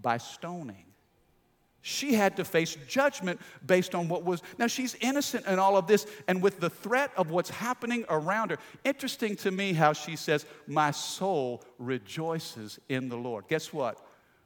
by 0.01 0.17
stoning. 0.17 0.85
She 1.85 2.13
had 2.13 2.37
to 2.37 2.45
face 2.45 2.77
judgment 2.87 3.41
based 3.65 3.93
on 3.93 4.07
what 4.07 4.23
was. 4.23 4.41
Now, 4.57 4.67
she's 4.67 4.95
innocent 5.01 5.45
in 5.45 5.59
all 5.59 5.75
of 5.75 5.85
this, 5.85 6.07
and 6.29 6.41
with 6.41 6.61
the 6.61 6.69
threat 6.69 7.11
of 7.17 7.29
what's 7.29 7.49
happening 7.49 8.05
around 8.09 8.51
her. 8.51 8.57
Interesting 8.85 9.35
to 9.37 9.51
me 9.51 9.73
how 9.73 9.91
she 9.91 10.15
says, 10.15 10.45
My 10.65 10.91
soul 10.91 11.61
rejoices 11.77 12.79
in 12.87 13.09
the 13.09 13.17
Lord. 13.17 13.49
Guess 13.49 13.73
what? 13.73 13.99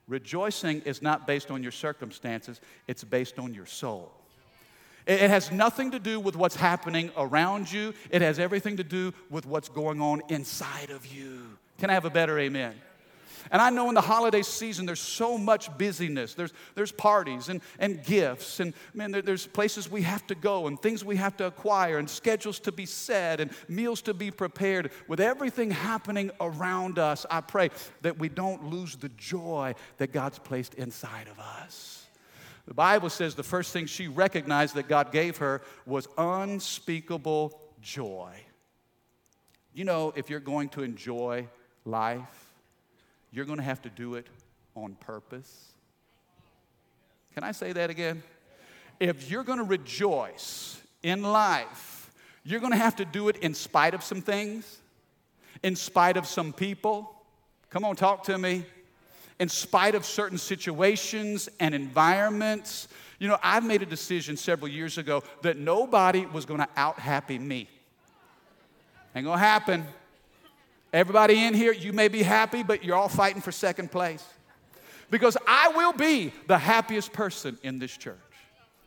Rejoicing 0.07 0.81
is 0.81 1.03
not 1.03 1.27
based 1.27 1.51
on 1.51 1.61
your 1.61 1.71
circumstances, 1.71 2.59
it's 2.87 3.03
based 3.03 3.37
on 3.37 3.53
your 3.53 3.67
soul. 3.67 4.11
It 5.05 5.29
has 5.29 5.51
nothing 5.51 5.91
to 5.91 5.99
do 5.99 6.19
with 6.19 6.35
what's 6.35 6.55
happening 6.55 7.11
around 7.15 7.71
you, 7.71 7.93
it 8.09 8.23
has 8.23 8.39
everything 8.39 8.77
to 8.77 8.83
do 8.83 9.13
with 9.29 9.45
what's 9.45 9.69
going 9.69 10.01
on 10.01 10.23
inside 10.29 10.89
of 10.89 11.05
you. 11.05 11.43
Can 11.77 11.91
I 11.91 11.93
have 11.93 12.05
a 12.05 12.09
better 12.09 12.39
amen? 12.39 12.73
And 13.51 13.61
I 13.61 13.69
know 13.69 13.89
in 13.89 13.95
the 13.95 14.01
holiday 14.01 14.41
season 14.41 14.85
there's 14.85 14.99
so 14.99 15.37
much 15.37 15.75
busyness. 15.77 16.33
There's, 16.33 16.53
there's 16.75 16.91
parties 16.91 17.49
and, 17.49 17.61
and 17.79 18.03
gifts, 18.03 18.59
and 18.59 18.73
man, 18.93 19.11
there, 19.11 19.21
there's 19.21 19.47
places 19.47 19.89
we 19.89 20.01
have 20.03 20.25
to 20.27 20.35
go, 20.35 20.67
and 20.67 20.79
things 20.81 21.03
we 21.03 21.15
have 21.17 21.37
to 21.37 21.45
acquire, 21.45 21.97
and 21.97 22.09
schedules 22.09 22.59
to 22.61 22.71
be 22.71 22.85
set, 22.85 23.39
and 23.39 23.51
meals 23.67 24.01
to 24.03 24.13
be 24.13 24.31
prepared. 24.31 24.91
With 25.07 25.19
everything 25.19 25.71
happening 25.71 26.31
around 26.39 26.99
us, 26.99 27.25
I 27.29 27.41
pray 27.41 27.69
that 28.01 28.19
we 28.19 28.29
don't 28.29 28.65
lose 28.65 28.95
the 28.95 29.09
joy 29.09 29.75
that 29.97 30.11
God's 30.11 30.39
placed 30.39 30.73
inside 30.75 31.27
of 31.27 31.39
us. 31.39 32.05
The 32.67 32.73
Bible 32.73 33.09
says 33.09 33.33
the 33.33 33.43
first 33.43 33.71
thing 33.71 33.85
she 33.85 34.09
recognized 34.09 34.75
that 34.75 34.89
God 34.89 35.11
gave 35.11 35.37
her 35.37 35.61
was 35.85 36.07
unspeakable 36.17 37.57
joy. 37.81 38.33
You 39.73 39.85
know, 39.85 40.11
if 40.15 40.29
you're 40.29 40.39
going 40.39 40.69
to 40.69 40.83
enjoy 40.83 41.47
life, 41.85 42.46
you're 43.37 43.45
going 43.45 43.59
to 43.59 43.63
have 43.63 43.83
to 43.83 43.89
do 43.89 44.15
it 44.15 44.25
on 44.75 44.95
purpose. 44.95 45.73
Can 47.35 47.43
I 47.43 47.51
say 47.51 47.71
that 47.71 47.91
again? 47.91 48.23
If 48.99 49.29
you're 49.29 49.43
going 49.43 49.59
to 49.59 49.63
rejoice 49.63 50.81
in 51.03 51.21
life, 51.21 52.11
you're 52.43 52.59
going 52.59 52.71
to 52.71 52.79
have 52.79 52.95
to 52.95 53.05
do 53.05 53.29
it 53.29 53.37
in 53.37 53.53
spite 53.53 53.93
of 53.93 54.03
some 54.03 54.23
things, 54.23 54.79
in 55.61 55.75
spite 55.75 56.17
of 56.17 56.25
some 56.25 56.51
people. 56.51 57.13
Come 57.69 57.85
on, 57.85 57.95
talk 57.95 58.23
to 58.23 58.37
me 58.39 58.65
in 59.39 59.49
spite 59.49 59.93
of 59.93 60.03
certain 60.03 60.39
situations 60.39 61.47
and 61.59 61.75
environments. 61.75 62.87
You 63.19 63.27
know, 63.27 63.37
I've 63.43 63.63
made 63.63 63.83
a 63.83 63.85
decision 63.85 64.35
several 64.35 64.67
years 64.67 64.97
ago 64.97 65.21
that 65.43 65.57
nobody 65.57 66.25
was 66.25 66.45
going 66.45 66.59
to 66.59 66.69
out 66.75 66.97
happy 66.97 67.37
me. 67.37 67.69
Ain't 69.15 69.25
gonna 69.25 69.37
happen. 69.37 69.85
Everybody 70.93 71.43
in 71.45 71.53
here, 71.53 71.73
you 71.73 71.93
may 71.93 72.07
be 72.07 72.23
happy, 72.23 72.63
but 72.63 72.83
you're 72.83 72.95
all 72.95 73.09
fighting 73.09 73.41
for 73.41 73.51
second 73.51 73.91
place. 73.91 74.25
because 75.09 75.37
I 75.47 75.69
will 75.69 75.93
be 75.93 76.33
the 76.47 76.57
happiest 76.57 77.13
person 77.13 77.57
in 77.63 77.79
this 77.79 77.95
church. 77.95 78.17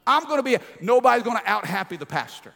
I'm 0.07 0.25
gonna 0.25 0.43
be, 0.43 0.59
nobody's 0.81 1.23
gonna 1.23 1.43
out 1.45 1.65
happy 1.65 1.97
the 1.97 2.07
pastor. 2.07 2.53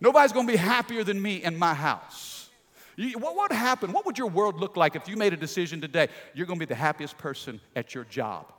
Nobody's 0.00 0.32
gonna 0.32 0.48
be 0.48 0.56
happier 0.56 1.04
than 1.04 1.20
me 1.20 1.42
in 1.42 1.58
my 1.58 1.74
house. 1.74 2.48
You, 2.96 3.18
what 3.18 3.36
would 3.36 3.52
happen? 3.52 3.92
What 3.92 4.06
would 4.06 4.18
your 4.18 4.28
world 4.28 4.60
look 4.60 4.76
like 4.76 4.94
if 4.94 5.08
you 5.08 5.16
made 5.16 5.32
a 5.32 5.36
decision 5.36 5.80
today? 5.80 6.08
You're 6.34 6.46
gonna 6.46 6.60
be 6.60 6.66
the 6.66 6.74
happiest 6.74 7.18
person 7.18 7.60
at 7.74 7.94
your 7.94 8.04
job. 8.04 8.52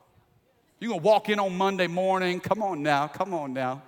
You're 0.80 0.90
gonna 0.92 1.02
walk 1.02 1.30
in 1.30 1.40
on 1.40 1.56
Monday 1.58 1.88
morning. 1.88 2.40
Come 2.40 2.62
on 2.62 2.84
now, 2.84 3.08
come 3.08 3.34
on 3.34 3.54
now. 3.54 3.82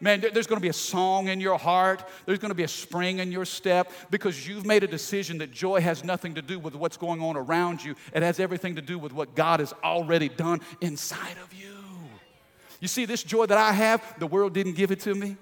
Man, 0.00 0.20
there's 0.20 0.46
going 0.46 0.58
to 0.58 0.62
be 0.62 0.68
a 0.68 0.74
song 0.74 1.28
in 1.28 1.40
your 1.40 1.58
heart. 1.58 2.04
There's 2.26 2.38
going 2.38 2.50
to 2.50 2.56
be 2.56 2.64
a 2.64 2.68
spring 2.68 3.18
in 3.18 3.32
your 3.32 3.46
step 3.46 3.90
because 4.10 4.46
you've 4.46 4.66
made 4.66 4.84
a 4.84 4.86
decision 4.86 5.38
that 5.38 5.52
joy 5.52 5.80
has 5.80 6.04
nothing 6.04 6.34
to 6.34 6.42
do 6.42 6.58
with 6.58 6.74
what's 6.74 6.98
going 6.98 7.22
on 7.22 7.36
around 7.36 7.82
you. 7.82 7.94
It 8.14 8.22
has 8.22 8.38
everything 8.38 8.76
to 8.76 8.82
do 8.82 8.98
with 8.98 9.12
what 9.12 9.34
God 9.34 9.60
has 9.60 9.72
already 9.82 10.28
done 10.28 10.60
inside 10.82 11.36
of 11.42 11.52
you. 11.54 11.74
You 12.80 12.88
see, 12.88 13.06
this 13.06 13.22
joy 13.22 13.46
that 13.46 13.56
I 13.56 13.72
have, 13.72 14.02
the 14.18 14.26
world 14.26 14.52
didn't 14.52 14.74
give 14.74 14.90
it 14.90 15.00
to 15.00 15.14
me, 15.14 15.36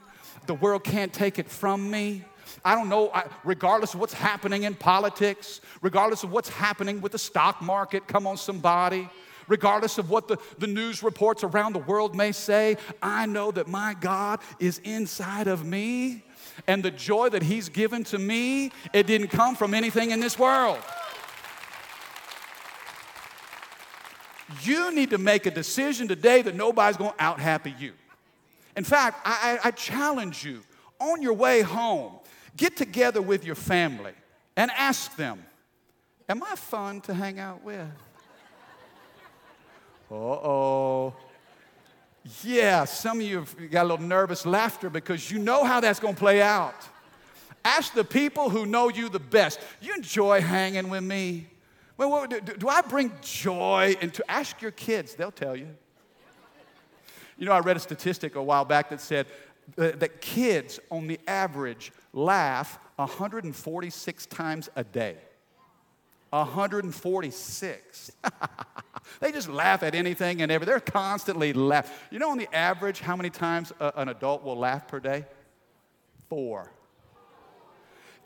the 0.47 0.55
world 0.55 0.85
can't 0.85 1.13
take 1.13 1.39
it 1.39 1.49
from 1.49 1.91
me. 1.91 2.25
I 2.65 2.75
don't 2.75 2.89
know, 2.89 3.11
I, 3.13 3.25
regardless 3.43 3.95
of 3.95 4.01
what's 4.01 4.13
happening 4.13 4.63
in 4.63 4.75
politics, 4.75 5.61
regardless 5.83 6.23
of 6.23 6.31
what's 6.31 6.49
happening 6.49 7.01
with 7.01 7.13
the 7.13 7.19
stock 7.19 7.61
market, 7.61 8.07
come 8.07 8.27
on, 8.27 8.37
somebody 8.37 9.09
regardless 9.49 9.99
of 9.99 10.11
what 10.11 10.29
the, 10.29 10.39
the 10.59 10.67
news 10.67 11.03
reports 11.03 11.45
around 11.45 11.73
the 11.73 11.81
world 11.81 12.15
may 12.15 12.33
say, 12.33 12.77
I 13.03 13.27
know 13.27 13.51
that 13.53 13.69
my 13.69 13.95
God 14.01 14.41
is 14.59 14.79
inside 14.79 15.47
of 15.47 15.65
me. 15.65 16.25
And 16.67 16.83
the 16.83 16.91
joy 16.91 17.31
that 17.31 17.43
He's 17.43 17.69
given 17.69 18.05
to 18.05 18.19
me, 18.19 18.71
it 18.93 19.07
didn't 19.07 19.29
come 19.29 19.57
from 19.57 19.75
anything 19.75 20.11
in 20.11 20.21
this 20.21 20.39
world. 20.39 20.79
You 24.63 24.95
need 24.95 25.11
to 25.11 25.19
make 25.19 25.47
a 25.47 25.51
decision 25.51 26.07
today 26.07 26.43
that 26.43 26.55
nobody's 26.55 26.97
to 26.97 27.15
out 27.19 27.41
happy 27.41 27.75
you. 27.79 27.93
In 28.77 28.85
fact, 28.85 29.21
I, 29.25 29.59
I, 29.63 29.69
I 29.69 29.71
challenge 29.73 30.45
you 30.45 30.61
on 31.01 31.23
your 31.23 31.33
way 31.33 31.63
home, 31.63 32.13
get 32.57 32.77
together 32.77 33.23
with 33.23 33.45
your 33.45 33.55
family 33.55 34.13
and 34.57 34.71
ask 34.73 35.17
them, 35.17 35.45
Am 36.29 36.43
I 36.43 36.55
fun 36.55 37.03
to 37.03 37.15
hang 37.15 37.39
out 37.39 37.63
with? 37.63 37.87
Uh 40.15 40.17
oh. 40.17 41.15
Yeah, 42.45 42.85
some 42.85 43.19
of 43.19 43.27
you 43.27 43.39
have 43.41 43.71
got 43.71 43.83
a 43.83 43.89
little 43.89 44.07
nervous 44.07 44.47
laughter 44.47 44.89
because 44.89 45.29
you 45.31 45.41
know 45.41 45.65
how 45.65 45.81
that's 45.81 45.99
going 45.99 46.15
to 46.15 46.19
play 46.19 46.41
out. 46.41 46.77
Ask 47.65 47.95
the 47.95 48.05
people 48.05 48.49
who 48.49 48.65
know 48.65 48.89
you 48.89 49.09
the 49.09 49.19
best. 49.19 49.59
You 49.81 49.93
enjoy 49.95 50.41
hanging 50.41 50.89
with 50.89 51.03
me. 51.03 51.49
Well, 51.97 52.27
do, 52.27 52.41
do 52.41 52.69
I 52.69 52.81
bring 52.83 53.13
joy 53.23 53.97
into? 54.01 54.25
Ask 54.31 54.63
your 54.63 54.71
kids, 54.71 55.17
they'll 55.17 55.33
tell 55.33 55.57
you. 55.57 55.69
You 57.37 57.47
know, 57.47 57.53
I 57.53 57.59
read 57.59 57.77
a 57.77 57.81
statistic 57.81 58.37
a 58.37 58.43
while 58.43 58.65
back 58.65 58.91
that 58.91 59.01
said 59.01 59.27
that 59.77 60.21
kids, 60.21 60.79
on 60.91 61.09
the 61.09 61.19
average, 61.27 61.91
laugh 62.13 62.79
146 62.97 64.27
times 64.27 64.71
a 64.77 64.85
day. 64.85 65.17
146. 66.35 68.13
they 69.21 69.33
just 69.33 69.49
laugh 69.49 69.83
at 69.83 69.95
anything 69.95 70.43
and 70.43 70.51
everything. 70.51 70.73
They're 70.73 70.81
constantly 70.81 71.53
laughing. 71.53 71.95
You 72.11 72.19
know, 72.19 72.31
on 72.31 72.39
the 72.39 72.53
average, 72.55 73.01
how 73.01 73.17
many 73.17 73.31
times 73.31 73.73
a, 73.81 73.93
an 73.97 74.09
adult 74.09 74.43
will 74.43 74.57
laugh 74.57 74.89
per 74.89 75.01
day? 75.01 75.25
Four. 76.29 76.71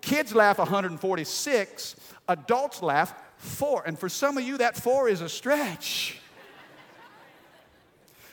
Kids 0.01 0.35
laugh 0.35 0.59
146, 0.59 1.97
adults 2.29 2.83
laugh 2.83 3.15
four. 3.37 3.83
And 3.85 3.99
for 3.99 4.09
some 4.09 4.39
of 4.39 4.45
you, 4.45 4.59
that 4.59 4.77
four 4.77 5.09
is 5.09 5.21
a 5.21 5.29
stretch. 5.29 6.19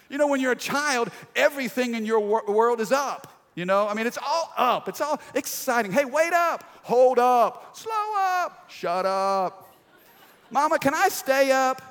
You 0.08 0.20
know, 0.20 0.28
when 0.28 0.40
you're 0.40 0.52
a 0.52 0.56
child, 0.56 1.10
everything 1.36 1.96
in 1.96 2.06
your 2.06 2.20
wor- 2.20 2.46
world 2.48 2.80
is 2.80 2.92
up. 2.92 3.32
You 3.56 3.66
know, 3.66 3.88
I 3.88 3.94
mean, 3.94 4.06
it's 4.06 4.20
all 4.24 4.54
up. 4.58 4.88
It's 4.88 5.02
all 5.02 5.20
exciting. 5.34 5.92
Hey, 5.92 6.06
wait 6.06 6.34
up, 6.34 6.64
hold 6.84 7.20
up, 7.20 7.76
slow 7.76 8.14
up, 8.18 8.70
shut 8.70 9.06
up. 9.06 9.65
Mama, 10.56 10.80
can 10.80 10.94
I 10.94 11.10
stay 11.10 11.52
up? 11.52 11.82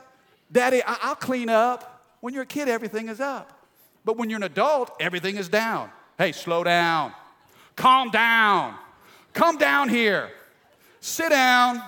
Daddy, 0.50 0.82
I- 0.82 1.08
will 1.08 1.16
clean 1.16 1.50
up. 1.50 2.16
When 2.20 2.32
you're 2.32 2.44
a 2.44 2.46
kid, 2.46 2.66
everything 2.66 3.10
is 3.10 3.20
up. 3.20 3.68
But 4.06 4.16
when 4.16 4.30
you're 4.30 4.38
an 4.38 4.42
adult, 4.42 4.90
everything 4.98 5.36
is 5.36 5.50
down. 5.50 5.90
Hey, 6.16 6.32
slow 6.32 6.64
down. 6.64 7.12
Calm 7.76 8.08
down. 8.08 8.74
Come 9.34 9.58
down 9.58 9.90
here. 9.90 10.30
Sit 11.00 11.28
down. 11.28 11.82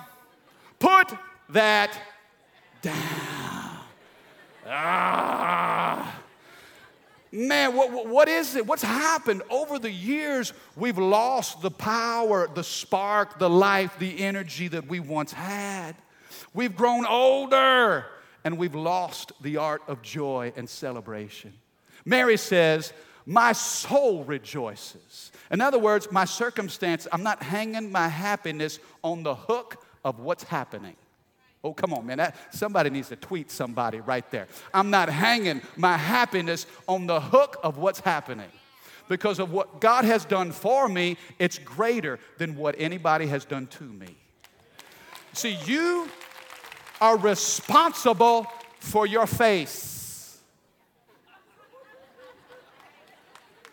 Put 0.77 1.15
that 1.49 1.99
down. 2.83 3.79
Ah. 4.67 6.15
Man, 7.31 7.75
what, 7.75 8.07
what 8.07 8.29
is 8.29 8.55
it? 8.55 8.67
What's 8.67 8.83
happened? 8.83 9.41
Over 9.49 9.79
the 9.79 9.89
years, 9.89 10.53
we've 10.75 10.99
lost 10.99 11.59
the 11.63 11.71
power, 11.71 12.47
the 12.53 12.63
spark, 12.63 13.39
the 13.39 13.49
life, 13.49 13.97
the 13.97 14.19
energy 14.19 14.67
that 14.67 14.87
we 14.87 14.99
once 14.99 15.33
had. 15.33 15.95
We've 16.53 16.75
grown 16.75 17.05
older 17.05 18.05
and 18.43 18.57
we've 18.57 18.75
lost 18.75 19.31
the 19.41 19.57
art 19.57 19.81
of 19.87 20.01
joy 20.01 20.53
and 20.55 20.69
celebration. 20.69 21.53
Mary 22.05 22.37
says, 22.37 22.93
My 23.25 23.51
soul 23.51 24.23
rejoices. 24.23 25.31
In 25.51 25.61
other 25.61 25.79
words, 25.79 26.11
my 26.11 26.25
circumstance, 26.25 27.07
I'm 27.11 27.23
not 27.23 27.43
hanging 27.43 27.91
my 27.91 28.07
happiness 28.07 28.79
on 29.03 29.23
the 29.23 29.35
hook 29.35 29.85
of 30.03 30.19
what's 30.19 30.43
happening. 30.43 30.95
Oh, 31.63 31.73
come 31.73 31.93
on, 31.93 32.05
man. 32.05 32.19
That, 32.19 32.35
somebody 32.53 32.89
needs 32.89 33.09
to 33.09 33.15
tweet 33.15 33.51
somebody 33.51 33.99
right 33.99 34.29
there. 34.31 34.47
I'm 34.73 34.89
not 34.89 35.09
hanging 35.09 35.61
my 35.75 35.97
happiness 35.97 36.65
on 36.87 37.07
the 37.07 37.19
hook 37.19 37.57
of 37.63 37.77
what's 37.77 37.99
happening. 37.99 38.49
Because 39.09 39.39
of 39.39 39.51
what 39.51 39.81
God 39.81 40.05
has 40.05 40.23
done 40.25 40.51
for 40.51 40.87
me, 40.87 41.17
it's 41.39 41.57
greater 41.57 42.19
than 42.37 42.55
what 42.55 42.75
anybody 42.77 43.27
has 43.27 43.45
done 43.45 43.67
to 43.67 43.83
me. 43.83 44.15
See, 45.33 45.57
you 45.65 46.09
are 46.99 47.17
responsible 47.17 48.47
for 48.79 49.05
your 49.05 49.27
face. 49.27 50.39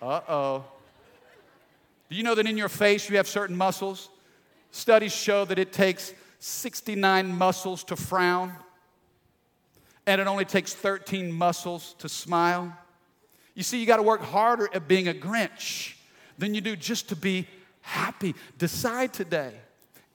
Uh 0.01 0.21
oh. 0.29 0.65
Do 2.11 2.17
you 2.17 2.23
know 2.23 2.35
that 2.35 2.47
in 2.47 2.59
your 2.59 2.69
face 2.69 3.09
you 3.09 3.17
have 3.17 3.27
certain 3.27 3.57
muscles? 3.57 4.11
Studies 4.71 5.15
show 5.15 5.45
that 5.47 5.59
it 5.59 5.73
takes 5.73 6.13
69 6.41 7.29
muscles 7.39 7.85
to 7.85 7.97
frown, 7.97 8.53
and 10.07 10.21
it 10.21 10.27
only 10.27 10.45
takes 10.45 10.75
13 10.75 11.33
muscles 11.33 11.95
to 12.01 12.09
smile. 12.09 12.77
You 13.55 13.63
see, 13.63 13.79
you 13.79 13.87
got 13.87 13.97
to 13.97 14.03
work 14.03 14.21
harder 14.21 14.69
at 14.75 14.87
being 14.87 15.09
a 15.09 15.15
Grinch 15.15 15.95
than 16.37 16.55
you 16.55 16.61
do 16.61 16.77
just 16.77 17.09
to 17.09 17.17
be 17.17 17.47
happy. 17.81 18.35
Decide 18.59 19.13
today 19.13 19.55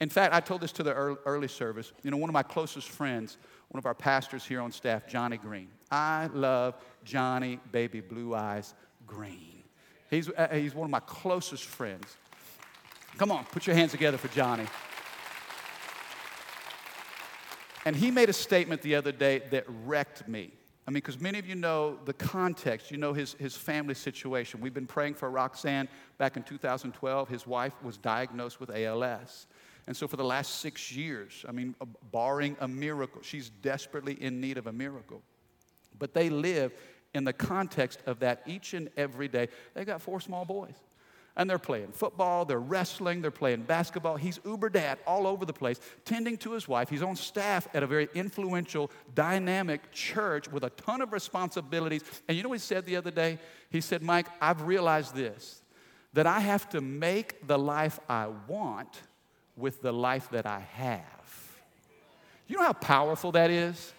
in 0.00 0.08
fact, 0.08 0.34
I 0.34 0.40
told 0.40 0.62
this 0.62 0.72
to 0.72 0.82
the 0.82 0.94
early 0.94 1.48
service. 1.48 1.92
You 2.02 2.10
know, 2.10 2.16
one 2.16 2.30
of 2.30 2.34
my 2.34 2.42
closest 2.42 2.88
friends, 2.88 3.36
one 3.68 3.78
of 3.78 3.86
our 3.86 3.94
pastors 3.94 4.44
here 4.44 4.60
on 4.60 4.72
staff, 4.72 5.06
Johnny 5.06 5.36
Green. 5.36 5.68
I 5.90 6.28
love 6.32 6.74
Johnny 7.04 7.60
Baby 7.70 8.00
Blue 8.00 8.34
Eyes 8.34 8.74
Green. 9.06 9.62
He's, 10.08 10.30
uh, 10.30 10.48
he's 10.52 10.74
one 10.74 10.86
of 10.86 10.90
my 10.90 11.00
closest 11.00 11.64
friends. 11.64 12.16
Come 13.18 13.30
on, 13.30 13.44
put 13.46 13.66
your 13.66 13.76
hands 13.76 13.90
together 13.90 14.16
for 14.16 14.28
Johnny. 14.28 14.66
And 17.84 17.94
he 17.94 18.10
made 18.10 18.28
a 18.28 18.32
statement 18.34 18.82
the 18.82 18.94
other 18.94 19.12
day 19.12 19.40
that 19.50 19.64
wrecked 19.84 20.26
me. 20.28 20.52
I 20.86 20.90
mean, 20.90 20.96
because 20.96 21.20
many 21.20 21.38
of 21.38 21.46
you 21.46 21.54
know 21.54 21.98
the 22.04 22.12
context, 22.12 22.90
you 22.90 22.96
know 22.96 23.12
his, 23.12 23.34
his 23.34 23.56
family 23.56 23.94
situation. 23.94 24.60
We've 24.60 24.74
been 24.74 24.86
praying 24.86 25.14
for 25.14 25.30
Roxanne 25.30 25.88
back 26.18 26.36
in 26.36 26.42
2012. 26.42 27.28
His 27.28 27.46
wife 27.46 27.74
was 27.82 27.96
diagnosed 27.96 28.60
with 28.60 28.70
ALS. 28.70 29.46
And 29.86 29.96
so, 29.96 30.06
for 30.06 30.16
the 30.16 30.24
last 30.24 30.60
six 30.60 30.92
years, 30.92 31.44
I 31.48 31.52
mean, 31.52 31.74
barring 32.12 32.56
a 32.60 32.68
miracle, 32.68 33.22
she's 33.22 33.50
desperately 33.50 34.14
in 34.14 34.40
need 34.40 34.58
of 34.58 34.66
a 34.66 34.72
miracle. 34.72 35.22
But 35.98 36.14
they 36.14 36.30
live 36.30 36.72
in 37.14 37.24
the 37.24 37.32
context 37.32 38.00
of 38.06 38.20
that 38.20 38.42
each 38.46 38.74
and 38.74 38.90
every 38.96 39.28
day. 39.28 39.48
They've 39.74 39.86
got 39.86 40.00
four 40.00 40.20
small 40.20 40.44
boys. 40.44 40.74
And 41.36 41.48
they're 41.48 41.58
playing 41.58 41.92
football, 41.92 42.44
they're 42.44 42.58
wrestling, 42.58 43.22
they're 43.22 43.30
playing 43.30 43.62
basketball. 43.62 44.16
He's 44.16 44.40
uber 44.44 44.68
dad 44.68 44.98
all 45.06 45.26
over 45.26 45.46
the 45.46 45.52
place, 45.52 45.80
tending 46.04 46.36
to 46.38 46.52
his 46.52 46.66
wife. 46.66 46.90
He's 46.90 47.02
on 47.02 47.16
staff 47.16 47.68
at 47.72 47.82
a 47.82 47.86
very 47.86 48.08
influential, 48.14 48.90
dynamic 49.14 49.92
church 49.92 50.50
with 50.50 50.64
a 50.64 50.70
ton 50.70 51.00
of 51.00 51.12
responsibilities. 51.12 52.02
And 52.28 52.36
you 52.36 52.42
know 52.42 52.48
what 52.48 52.56
he 52.56 52.64
said 52.64 52.84
the 52.84 52.96
other 52.96 53.12
day? 53.12 53.38
He 53.70 53.80
said, 53.80 54.02
Mike, 54.02 54.26
I've 54.40 54.62
realized 54.62 55.14
this 55.14 55.62
that 56.12 56.26
I 56.26 56.40
have 56.40 56.68
to 56.70 56.80
make 56.80 57.46
the 57.46 57.56
life 57.56 58.00
I 58.08 58.26
want 58.48 59.00
with 59.60 59.82
the 59.82 59.92
life 59.92 60.30
that 60.30 60.46
I 60.46 60.60
have. 60.74 61.02
You 62.46 62.56
know 62.56 62.64
how 62.64 62.72
powerful 62.72 63.32
that 63.32 63.50
is? 63.50 63.92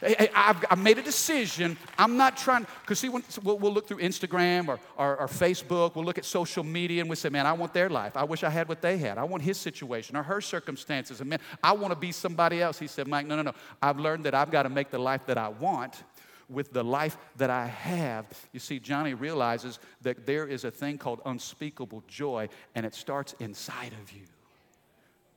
I've, 0.00 0.64
I've, 0.70 0.78
made 0.78 0.98
a 0.98 1.02
decision. 1.02 1.76
I'm 1.98 2.16
not 2.16 2.36
trying, 2.36 2.66
because 2.82 3.00
see, 3.00 3.08
when, 3.08 3.24
we'll, 3.42 3.58
we'll, 3.58 3.72
look 3.72 3.88
through 3.88 3.98
Instagram 3.98 4.68
or, 4.68 4.78
or, 4.96 5.16
or, 5.16 5.26
Facebook, 5.26 5.96
we'll 5.96 6.04
look 6.04 6.18
at 6.18 6.24
social 6.24 6.62
media 6.62 7.00
and 7.00 7.10
we 7.10 7.16
say, 7.16 7.28
man, 7.30 7.46
I 7.46 7.52
want 7.52 7.74
their 7.74 7.88
life. 7.88 8.16
I 8.16 8.22
wish 8.22 8.44
I 8.44 8.50
had 8.50 8.68
what 8.68 8.80
they 8.80 8.98
had. 8.98 9.18
I 9.18 9.24
want 9.24 9.42
his 9.42 9.58
situation 9.58 10.14
or 10.14 10.22
her 10.22 10.40
circumstances. 10.40 11.20
And 11.20 11.28
man, 11.28 11.40
I 11.64 11.72
want 11.72 11.92
to 11.92 11.98
be 11.98 12.12
somebody 12.12 12.62
else. 12.62 12.78
He 12.78 12.86
said, 12.86 13.08
Mike, 13.08 13.26
no, 13.26 13.34
no, 13.34 13.42
no. 13.42 13.52
I've 13.82 13.98
learned 13.98 14.24
that 14.26 14.34
I've 14.34 14.52
got 14.52 14.62
to 14.62 14.68
make 14.68 14.90
the 14.90 15.00
life 15.00 15.26
that 15.26 15.36
I 15.36 15.48
want 15.48 16.04
with 16.48 16.72
the 16.72 16.84
life 16.84 17.18
that 17.36 17.50
I 17.50 17.66
have. 17.66 18.24
You 18.52 18.60
see, 18.60 18.78
Johnny 18.78 19.14
realizes 19.14 19.80
that 20.02 20.26
there 20.26 20.46
is 20.46 20.64
a 20.64 20.70
thing 20.70 20.96
called 20.96 21.20
unspeakable 21.26 22.04
joy, 22.06 22.48
and 22.76 22.86
it 22.86 22.94
starts 22.94 23.34
inside 23.40 23.92
of 24.00 24.12
you. 24.12 24.22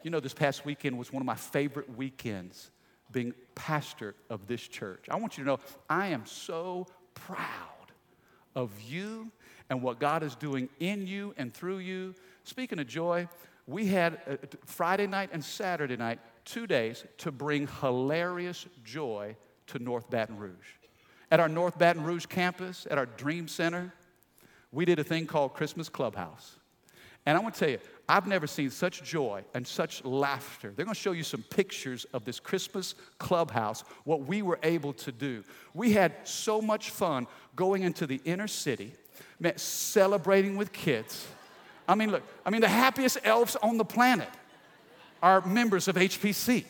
You 0.03 0.09
know, 0.09 0.19
this 0.19 0.33
past 0.33 0.65
weekend 0.65 0.97
was 0.97 1.13
one 1.13 1.21
of 1.21 1.25
my 1.25 1.35
favorite 1.35 1.95
weekends 1.95 2.71
being 3.11 3.33
pastor 3.55 4.15
of 4.29 4.47
this 4.47 4.61
church. 4.61 5.05
I 5.09 5.17
want 5.17 5.37
you 5.37 5.43
to 5.43 5.49
know 5.49 5.59
I 5.89 6.07
am 6.07 6.25
so 6.25 6.87
proud 7.13 7.91
of 8.55 8.71
you 8.81 9.31
and 9.69 9.81
what 9.81 9.99
God 9.99 10.23
is 10.23 10.35
doing 10.35 10.69
in 10.79 11.05
you 11.07 11.33
and 11.37 11.53
through 11.53 11.79
you. 11.79 12.15
Speaking 12.43 12.79
of 12.79 12.87
joy, 12.87 13.27
we 13.67 13.87
had 13.87 14.19
uh, 14.27 14.37
Friday 14.65 15.07
night 15.07 15.29
and 15.33 15.43
Saturday 15.43 15.97
night, 15.97 16.19
two 16.45 16.65
days, 16.65 17.05
to 17.19 17.31
bring 17.31 17.67
hilarious 17.79 18.65
joy 18.83 19.35
to 19.67 19.79
North 19.79 20.09
Baton 20.09 20.37
Rouge. 20.37 20.77
At 21.29 21.39
our 21.39 21.47
North 21.47 21.77
Baton 21.77 22.03
Rouge 22.03 22.25
campus, 22.25 22.87
at 22.89 22.97
our 22.97 23.05
Dream 23.05 23.47
Center, 23.47 23.93
we 24.71 24.83
did 24.83 24.99
a 24.99 25.03
thing 25.03 25.27
called 25.27 25.53
Christmas 25.53 25.89
Clubhouse. 25.89 26.57
And 27.25 27.37
I 27.37 27.41
want 27.41 27.53
to 27.53 27.59
tell 27.59 27.69
you, 27.69 27.79
I've 28.11 28.27
never 28.27 28.45
seen 28.45 28.71
such 28.71 29.03
joy 29.03 29.45
and 29.53 29.65
such 29.65 30.03
laughter. 30.03 30.73
They're 30.75 30.83
going 30.83 30.93
to 30.93 30.99
show 30.99 31.13
you 31.13 31.23
some 31.23 31.43
pictures 31.43 32.03
of 32.11 32.25
this 32.25 32.41
Christmas 32.41 32.93
clubhouse, 33.19 33.85
what 34.03 34.25
we 34.25 34.41
were 34.41 34.59
able 34.63 34.91
to 34.91 35.13
do. 35.13 35.45
We 35.73 35.93
had 35.93 36.11
so 36.25 36.61
much 36.61 36.89
fun 36.89 37.25
going 37.55 37.83
into 37.83 38.05
the 38.05 38.19
inner 38.25 38.49
city, 38.49 38.95
celebrating 39.55 40.57
with 40.57 40.73
kids. 40.73 41.25
I 41.87 41.95
mean, 41.95 42.11
look, 42.11 42.23
I 42.45 42.49
mean, 42.49 42.59
the 42.59 42.67
happiest 42.67 43.17
elves 43.23 43.55
on 43.63 43.77
the 43.77 43.85
planet 43.85 44.27
are 45.23 45.39
members 45.45 45.87
of 45.87 45.95
HPC. 45.95 46.65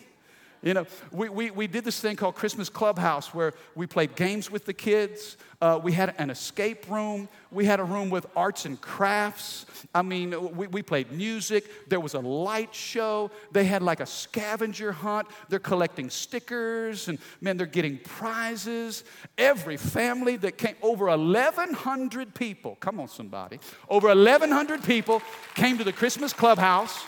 You 0.64 0.76
know, 0.76 0.86
we, 1.12 1.28
we, 1.28 1.50
we 1.50 1.66
did 1.66 1.84
this 1.84 2.00
thing 2.00 2.16
called 2.16 2.36
Christmas 2.36 2.70
Clubhouse 2.70 3.34
where 3.34 3.54
we 3.74 3.88
played 3.88 4.16
games 4.16 4.52
with 4.52 4.66
the 4.66 4.74
kids. 4.74 5.38
Uh, 5.60 5.80
we 5.82 5.92
had 5.92 6.14
an 6.20 6.30
escape 6.30 6.88
room. 6.88 7.28
We 7.50 7.66
had 7.66 7.80
a 7.80 7.84
room 7.84 8.12
with 8.12 8.28
arts 8.36 8.66
and 8.66 8.80
crafts. 8.80 9.66
I 9.96 10.04
mean, 10.04 10.56
we, 10.56 10.68
we 10.68 10.84
played 10.84 11.12
music. 11.12 11.90
There 11.90 12.00
was 12.00 12.14
a 12.14 12.20
light 12.20 12.76
show. 12.76 13.32
They 13.52 13.64
had 13.64 13.82
like 13.82 14.02
a 14.02 14.06
scavenger 14.06 14.92
hunt. 14.92 15.28
They're 15.50 15.58
collecting 15.58 16.12
stickers 16.12 17.08
and, 17.08 17.18
man, 17.42 17.58
they're 17.58 17.66
getting 17.66 17.98
prizes. 17.98 19.04
Every 19.40 19.78
family 19.78 20.38
that 20.38 20.60
came, 20.60 20.76
over 20.84 21.08
1,100 21.08 22.36
people, 22.36 22.76
come 22.80 23.00
on, 23.00 23.08
somebody, 23.08 23.60
over 23.90 24.10
1,100 24.10 24.84
people 24.84 25.24
came 25.56 25.80
to 25.80 25.84
the 25.84 25.94
Christmas 25.94 26.34
Clubhouse. 26.34 27.04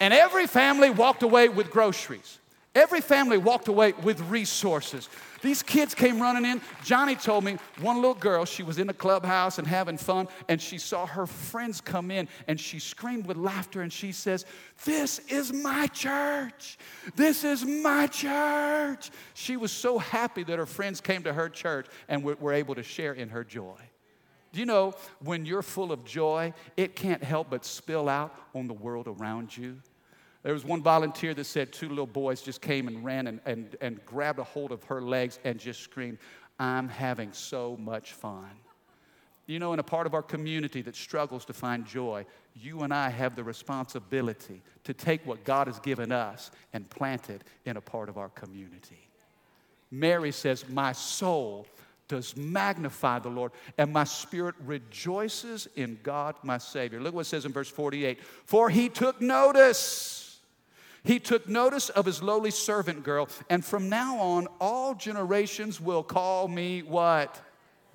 And 0.00 0.12
every 0.14 0.48
family 0.48 0.90
walked 0.90 1.22
away 1.22 1.48
with 1.48 1.70
groceries. 1.70 2.39
Every 2.72 3.00
family 3.00 3.36
walked 3.36 3.66
away 3.66 3.94
with 4.04 4.20
resources. 4.30 5.08
These 5.42 5.62
kids 5.62 5.92
came 5.92 6.20
running 6.20 6.44
in. 6.44 6.60
Johnny 6.84 7.16
told 7.16 7.42
me 7.42 7.56
one 7.80 7.96
little 7.96 8.14
girl, 8.14 8.44
she 8.44 8.62
was 8.62 8.78
in 8.78 8.86
the 8.86 8.94
clubhouse 8.94 9.58
and 9.58 9.66
having 9.66 9.96
fun, 9.96 10.28
and 10.48 10.62
she 10.62 10.78
saw 10.78 11.04
her 11.06 11.26
friends 11.26 11.80
come 11.80 12.12
in 12.12 12.28
and 12.46 12.60
she 12.60 12.78
screamed 12.78 13.26
with 13.26 13.36
laughter 13.36 13.82
and 13.82 13.92
she 13.92 14.12
says, 14.12 14.44
This 14.84 15.18
is 15.28 15.52
my 15.52 15.88
church. 15.88 16.78
This 17.16 17.42
is 17.42 17.64
my 17.64 18.06
church. 18.06 19.10
She 19.34 19.56
was 19.56 19.72
so 19.72 19.98
happy 19.98 20.44
that 20.44 20.58
her 20.58 20.66
friends 20.66 21.00
came 21.00 21.24
to 21.24 21.32
her 21.32 21.48
church 21.48 21.86
and 22.08 22.22
were 22.22 22.52
able 22.52 22.76
to 22.76 22.84
share 22.84 23.14
in 23.14 23.30
her 23.30 23.42
joy. 23.42 23.78
Do 24.52 24.60
you 24.60 24.66
know 24.66 24.94
when 25.24 25.44
you're 25.44 25.62
full 25.62 25.90
of 25.90 26.04
joy, 26.04 26.54
it 26.76 26.94
can't 26.94 27.22
help 27.22 27.50
but 27.50 27.64
spill 27.64 28.08
out 28.08 28.34
on 28.54 28.68
the 28.68 28.74
world 28.74 29.08
around 29.08 29.56
you? 29.56 29.78
There 30.42 30.54
was 30.54 30.64
one 30.64 30.82
volunteer 30.82 31.34
that 31.34 31.44
said 31.44 31.72
two 31.72 31.88
little 31.88 32.06
boys 32.06 32.40
just 32.40 32.62
came 32.62 32.88
and 32.88 33.04
ran 33.04 33.26
and, 33.26 33.40
and, 33.44 33.76
and 33.80 34.04
grabbed 34.06 34.38
a 34.38 34.44
hold 34.44 34.72
of 34.72 34.82
her 34.84 35.02
legs 35.02 35.38
and 35.44 35.58
just 35.58 35.80
screamed, 35.82 36.18
I'm 36.58 36.88
having 36.88 37.32
so 37.32 37.76
much 37.78 38.12
fun. 38.12 38.50
You 39.46 39.58
know, 39.58 39.72
in 39.72 39.80
a 39.80 39.84
part 39.84 40.06
of 40.06 40.14
our 40.14 40.22
community 40.22 40.80
that 40.82 40.94
struggles 40.94 41.44
to 41.46 41.52
find 41.52 41.84
joy, 41.84 42.24
you 42.54 42.82
and 42.82 42.94
I 42.94 43.10
have 43.10 43.34
the 43.34 43.44
responsibility 43.44 44.62
to 44.84 44.94
take 44.94 45.26
what 45.26 45.44
God 45.44 45.66
has 45.66 45.80
given 45.80 46.12
us 46.12 46.50
and 46.72 46.88
plant 46.88 47.28
it 47.30 47.42
in 47.64 47.76
a 47.76 47.80
part 47.80 48.08
of 48.08 48.16
our 48.16 48.28
community. 48.30 49.08
Mary 49.90 50.32
says, 50.32 50.68
My 50.68 50.92
soul 50.92 51.66
does 52.06 52.36
magnify 52.36 53.18
the 53.20 53.28
Lord, 53.28 53.52
and 53.78 53.92
my 53.92 54.04
spirit 54.04 54.54
rejoices 54.64 55.68
in 55.76 55.98
God 56.02 56.34
my 56.42 56.58
Savior. 56.58 57.00
Look 57.00 57.14
what 57.14 57.22
it 57.22 57.28
says 57.28 57.44
in 57.44 57.52
verse 57.52 57.68
48 57.68 58.20
For 58.44 58.70
he 58.70 58.88
took 58.88 59.20
notice 59.20 60.19
he 61.02 61.18
took 61.18 61.48
notice 61.48 61.88
of 61.88 62.04
his 62.06 62.22
lowly 62.22 62.50
servant 62.50 63.04
girl, 63.04 63.28
and 63.48 63.64
from 63.64 63.88
now 63.88 64.18
on, 64.18 64.46
all 64.60 64.94
generations 64.94 65.80
will 65.80 66.02
call 66.02 66.48
me 66.48 66.82
what? 66.82 67.40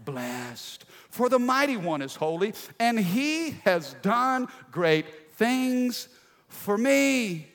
Blessed. 0.04 0.86
For 1.10 1.30
the 1.30 1.40
mighty 1.40 1.78
one 1.78 2.02
is 2.02 2.16
holy, 2.16 2.54
and 2.80 3.00
he 3.00 3.52
has 3.64 3.96
done 4.02 4.48
great 4.72 5.34
things 5.34 6.08
for 6.48 6.78
me. 6.78 7.48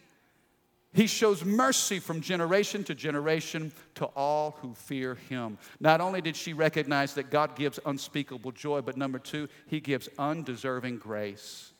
He 0.92 1.06
shows 1.06 1.44
mercy 1.44 2.00
from 2.00 2.20
generation 2.20 2.82
to 2.84 2.94
generation 2.94 3.72
to 3.94 4.06
all 4.06 4.56
who 4.60 4.74
fear 4.74 5.14
him. 5.28 5.56
Not 5.78 6.00
only 6.00 6.20
did 6.20 6.34
she 6.34 6.52
recognize 6.52 7.14
that 7.14 7.30
God 7.30 7.54
gives 7.54 7.78
unspeakable 7.86 8.52
joy, 8.52 8.80
but 8.80 8.96
number 8.96 9.20
two, 9.20 9.48
he 9.68 9.78
gives 9.78 10.08
undeserving 10.18 10.98
grace. 10.98 11.72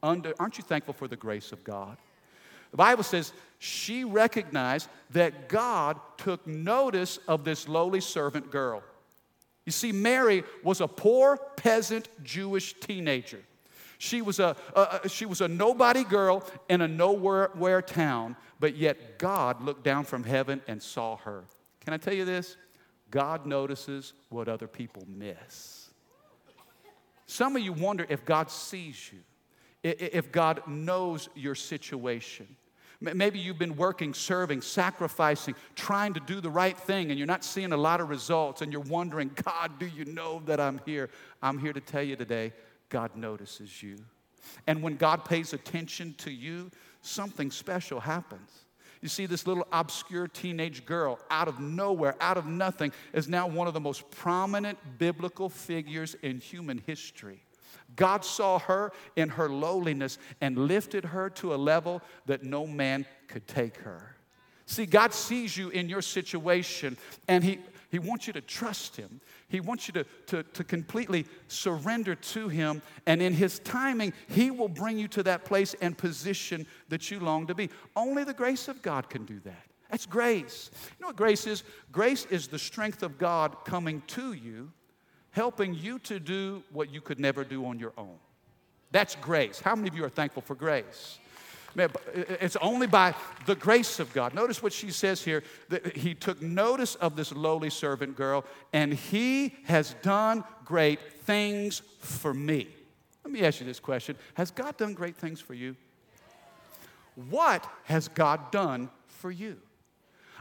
Under, 0.00 0.32
aren't 0.38 0.58
you 0.58 0.64
thankful 0.64 0.94
for 0.94 1.08
the 1.08 1.16
grace 1.16 1.50
of 1.50 1.64
God? 1.64 1.96
The 2.72 2.76
Bible 2.76 3.04
says 3.04 3.32
she 3.58 4.02
recognized 4.02 4.88
that 5.10 5.48
God 5.48 6.00
took 6.16 6.44
notice 6.46 7.18
of 7.28 7.44
this 7.44 7.68
lowly 7.68 8.00
servant 8.00 8.50
girl. 8.50 8.82
You 9.64 9.72
see, 9.72 9.92
Mary 9.92 10.42
was 10.64 10.80
a 10.80 10.88
poor 10.88 11.38
peasant 11.56 12.08
Jewish 12.24 12.74
teenager. 12.74 13.40
She 13.98 14.20
was 14.20 14.40
a, 14.40 14.56
a, 14.74 15.08
she 15.08 15.26
was 15.26 15.40
a 15.40 15.46
nobody 15.46 16.02
girl 16.02 16.42
in 16.68 16.80
a 16.80 16.88
nowhere 16.88 17.82
town, 17.82 18.34
but 18.58 18.74
yet 18.76 19.18
God 19.20 19.62
looked 19.62 19.84
down 19.84 20.04
from 20.04 20.24
heaven 20.24 20.60
and 20.66 20.82
saw 20.82 21.18
her. 21.18 21.44
Can 21.82 21.94
I 21.94 21.98
tell 21.98 22.14
you 22.14 22.24
this? 22.24 22.56
God 23.12 23.46
notices 23.46 24.14
what 24.30 24.48
other 24.48 24.66
people 24.66 25.06
miss. 25.06 25.90
Some 27.26 27.54
of 27.54 27.62
you 27.62 27.72
wonder 27.72 28.06
if 28.08 28.24
God 28.24 28.50
sees 28.50 29.10
you, 29.12 29.20
if 29.84 30.32
God 30.32 30.66
knows 30.66 31.28
your 31.36 31.54
situation. 31.54 32.48
Maybe 33.02 33.40
you've 33.40 33.58
been 33.58 33.76
working, 33.76 34.14
serving, 34.14 34.62
sacrificing, 34.62 35.56
trying 35.74 36.14
to 36.14 36.20
do 36.20 36.40
the 36.40 36.50
right 36.50 36.78
thing, 36.78 37.10
and 37.10 37.18
you're 37.18 37.26
not 37.26 37.44
seeing 37.44 37.72
a 37.72 37.76
lot 37.76 38.00
of 38.00 38.08
results, 38.08 38.62
and 38.62 38.72
you're 38.72 38.80
wondering, 38.82 39.32
God, 39.44 39.78
do 39.80 39.86
you 39.86 40.04
know 40.04 40.40
that 40.46 40.60
I'm 40.60 40.80
here? 40.86 41.10
I'm 41.42 41.58
here 41.58 41.72
to 41.72 41.80
tell 41.80 42.02
you 42.02 42.14
today, 42.14 42.52
God 42.90 43.16
notices 43.16 43.82
you. 43.82 43.98
And 44.68 44.82
when 44.82 44.96
God 44.96 45.24
pays 45.24 45.52
attention 45.52 46.14
to 46.18 46.30
you, 46.30 46.70
something 47.00 47.50
special 47.50 47.98
happens. 47.98 48.50
You 49.00 49.08
see, 49.08 49.26
this 49.26 49.48
little 49.48 49.66
obscure 49.72 50.28
teenage 50.28 50.86
girl, 50.86 51.18
out 51.28 51.48
of 51.48 51.58
nowhere, 51.58 52.14
out 52.20 52.36
of 52.36 52.46
nothing, 52.46 52.92
is 53.12 53.28
now 53.28 53.48
one 53.48 53.66
of 53.66 53.74
the 53.74 53.80
most 53.80 54.08
prominent 54.12 54.78
biblical 54.98 55.48
figures 55.48 56.14
in 56.22 56.38
human 56.38 56.78
history. 56.86 57.42
God 57.96 58.24
saw 58.24 58.58
her 58.60 58.92
in 59.16 59.30
her 59.30 59.48
lowliness 59.48 60.18
and 60.40 60.56
lifted 60.56 61.04
her 61.06 61.30
to 61.30 61.54
a 61.54 61.56
level 61.56 62.02
that 62.26 62.42
no 62.42 62.66
man 62.66 63.06
could 63.28 63.46
take 63.46 63.78
her. 63.78 64.16
See, 64.66 64.86
God 64.86 65.12
sees 65.12 65.56
you 65.56 65.68
in 65.70 65.88
your 65.88 66.02
situation 66.02 66.96
and 67.28 67.44
He, 67.44 67.58
he 67.90 67.98
wants 67.98 68.26
you 68.26 68.32
to 68.32 68.40
trust 68.40 68.96
Him. 68.96 69.20
He 69.48 69.60
wants 69.60 69.86
you 69.86 69.92
to, 69.94 70.04
to, 70.28 70.42
to 70.42 70.64
completely 70.64 71.26
surrender 71.48 72.14
to 72.14 72.48
Him. 72.48 72.80
And 73.06 73.20
in 73.20 73.34
His 73.34 73.58
timing, 73.58 74.14
He 74.28 74.50
will 74.50 74.68
bring 74.68 74.98
you 74.98 75.08
to 75.08 75.22
that 75.24 75.44
place 75.44 75.74
and 75.82 75.96
position 75.96 76.66
that 76.88 77.10
you 77.10 77.20
long 77.20 77.46
to 77.48 77.54
be. 77.54 77.68
Only 77.94 78.24
the 78.24 78.32
grace 78.32 78.68
of 78.68 78.80
God 78.80 79.10
can 79.10 79.26
do 79.26 79.40
that. 79.40 79.66
That's 79.90 80.06
grace. 80.06 80.70
You 80.98 81.02
know 81.02 81.08
what 81.08 81.16
grace 81.16 81.46
is? 81.46 81.64
Grace 81.90 82.24
is 82.30 82.48
the 82.48 82.58
strength 82.58 83.02
of 83.02 83.18
God 83.18 83.56
coming 83.66 84.02
to 84.06 84.32
you 84.32 84.72
helping 85.32 85.74
you 85.74 85.98
to 85.98 86.20
do 86.20 86.62
what 86.72 86.92
you 86.92 87.00
could 87.00 87.18
never 87.18 87.44
do 87.44 87.66
on 87.66 87.78
your 87.78 87.92
own. 87.98 88.16
That's 88.90 89.16
grace. 89.16 89.60
How 89.60 89.74
many 89.74 89.88
of 89.88 89.96
you 89.96 90.04
are 90.04 90.10
thankful 90.10 90.42
for 90.42 90.54
grace? 90.54 91.18
It's 91.74 92.56
only 92.56 92.86
by 92.86 93.14
the 93.46 93.54
grace 93.54 93.98
of 93.98 94.12
God. 94.12 94.34
Notice 94.34 94.62
what 94.62 94.74
she 94.74 94.90
says 94.90 95.22
here 95.22 95.42
that 95.70 95.96
he 95.96 96.14
took 96.14 96.42
notice 96.42 96.96
of 96.96 97.16
this 97.16 97.32
lowly 97.32 97.70
servant 97.70 98.14
girl, 98.14 98.44
and 98.74 98.92
he 98.92 99.54
has 99.64 99.94
done 100.02 100.44
great 100.66 101.00
things 101.24 101.80
for 101.98 102.34
me. 102.34 102.68
Let 103.24 103.32
me 103.32 103.42
ask 103.42 103.60
you 103.60 103.66
this 103.66 103.80
question 103.80 104.16
Has 104.34 104.50
God 104.50 104.76
done 104.76 104.92
great 104.92 105.16
things 105.16 105.40
for 105.40 105.54
you? 105.54 105.76
What 107.30 107.66
has 107.84 108.08
God 108.08 108.50
done 108.50 108.90
for 109.06 109.30
you? 109.30 109.56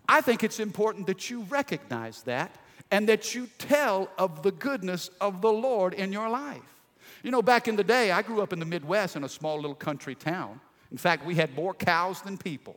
I 0.07 0.19
think 0.21 0.43
it's 0.43 0.59
important 0.59 1.07
that 1.07 1.29
you 1.29 1.43
recognize 1.43 2.23
that 2.23 2.53
and 2.91 3.07
that 3.09 3.33
you 3.33 3.47
tell 3.57 4.09
of 4.17 4.43
the 4.43 4.51
goodness 4.51 5.09
of 5.19 5.41
the 5.41 5.51
Lord 5.51 5.93
in 5.93 6.11
your 6.11 6.29
life. 6.29 6.61
You 7.23 7.31
know, 7.31 7.41
back 7.41 7.67
in 7.67 7.75
the 7.75 7.83
day, 7.83 8.11
I 8.11 8.21
grew 8.21 8.41
up 8.41 8.51
in 8.51 8.59
the 8.59 8.65
Midwest 8.65 9.15
in 9.15 9.23
a 9.23 9.29
small 9.29 9.55
little 9.55 9.75
country 9.75 10.13
town. 10.13 10.59
In 10.91 10.97
fact, 10.97 11.25
we 11.25 11.35
had 11.35 11.55
more 11.55 11.73
cows 11.73 12.21
than 12.21 12.37
people. 12.37 12.75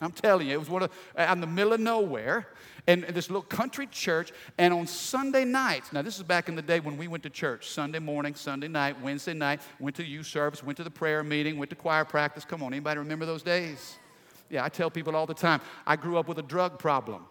I'm 0.00 0.12
telling 0.12 0.48
you, 0.48 0.54
it 0.54 0.58
was 0.58 0.68
one 0.68 0.82
of, 0.82 0.90
out 1.16 1.34
in 1.36 1.40
the 1.40 1.46
middle 1.46 1.72
of 1.72 1.80
nowhere, 1.80 2.48
and 2.86 3.04
this 3.04 3.30
little 3.30 3.42
country 3.42 3.86
church. 3.86 4.32
And 4.58 4.74
on 4.74 4.86
Sunday 4.86 5.44
nights, 5.44 5.92
now 5.92 6.02
this 6.02 6.16
is 6.16 6.22
back 6.22 6.48
in 6.48 6.56
the 6.56 6.62
day 6.62 6.80
when 6.80 6.96
we 6.96 7.08
went 7.08 7.22
to 7.22 7.30
church 7.30 7.70
Sunday 7.70 7.98
morning, 8.00 8.34
Sunday 8.34 8.68
night, 8.68 9.00
Wednesday 9.00 9.34
night, 9.34 9.60
went 9.78 9.96
to 9.96 10.04
youth 10.04 10.26
service, 10.26 10.62
went 10.62 10.76
to 10.76 10.84
the 10.84 10.90
prayer 10.90 11.22
meeting, 11.22 11.58
went 11.58 11.70
to 11.70 11.76
choir 11.76 12.04
practice. 12.04 12.44
Come 12.44 12.62
on, 12.62 12.72
anybody 12.72 12.98
remember 12.98 13.24
those 13.24 13.42
days? 13.42 13.96
Yeah, 14.50 14.64
I 14.64 14.68
tell 14.68 14.90
people 14.90 15.16
all 15.16 15.26
the 15.26 15.34
time, 15.34 15.60
I 15.86 15.96
grew 15.96 16.18
up 16.18 16.28
with 16.28 16.38
a 16.38 16.42
drug 16.42 16.78
problem. 16.78 17.24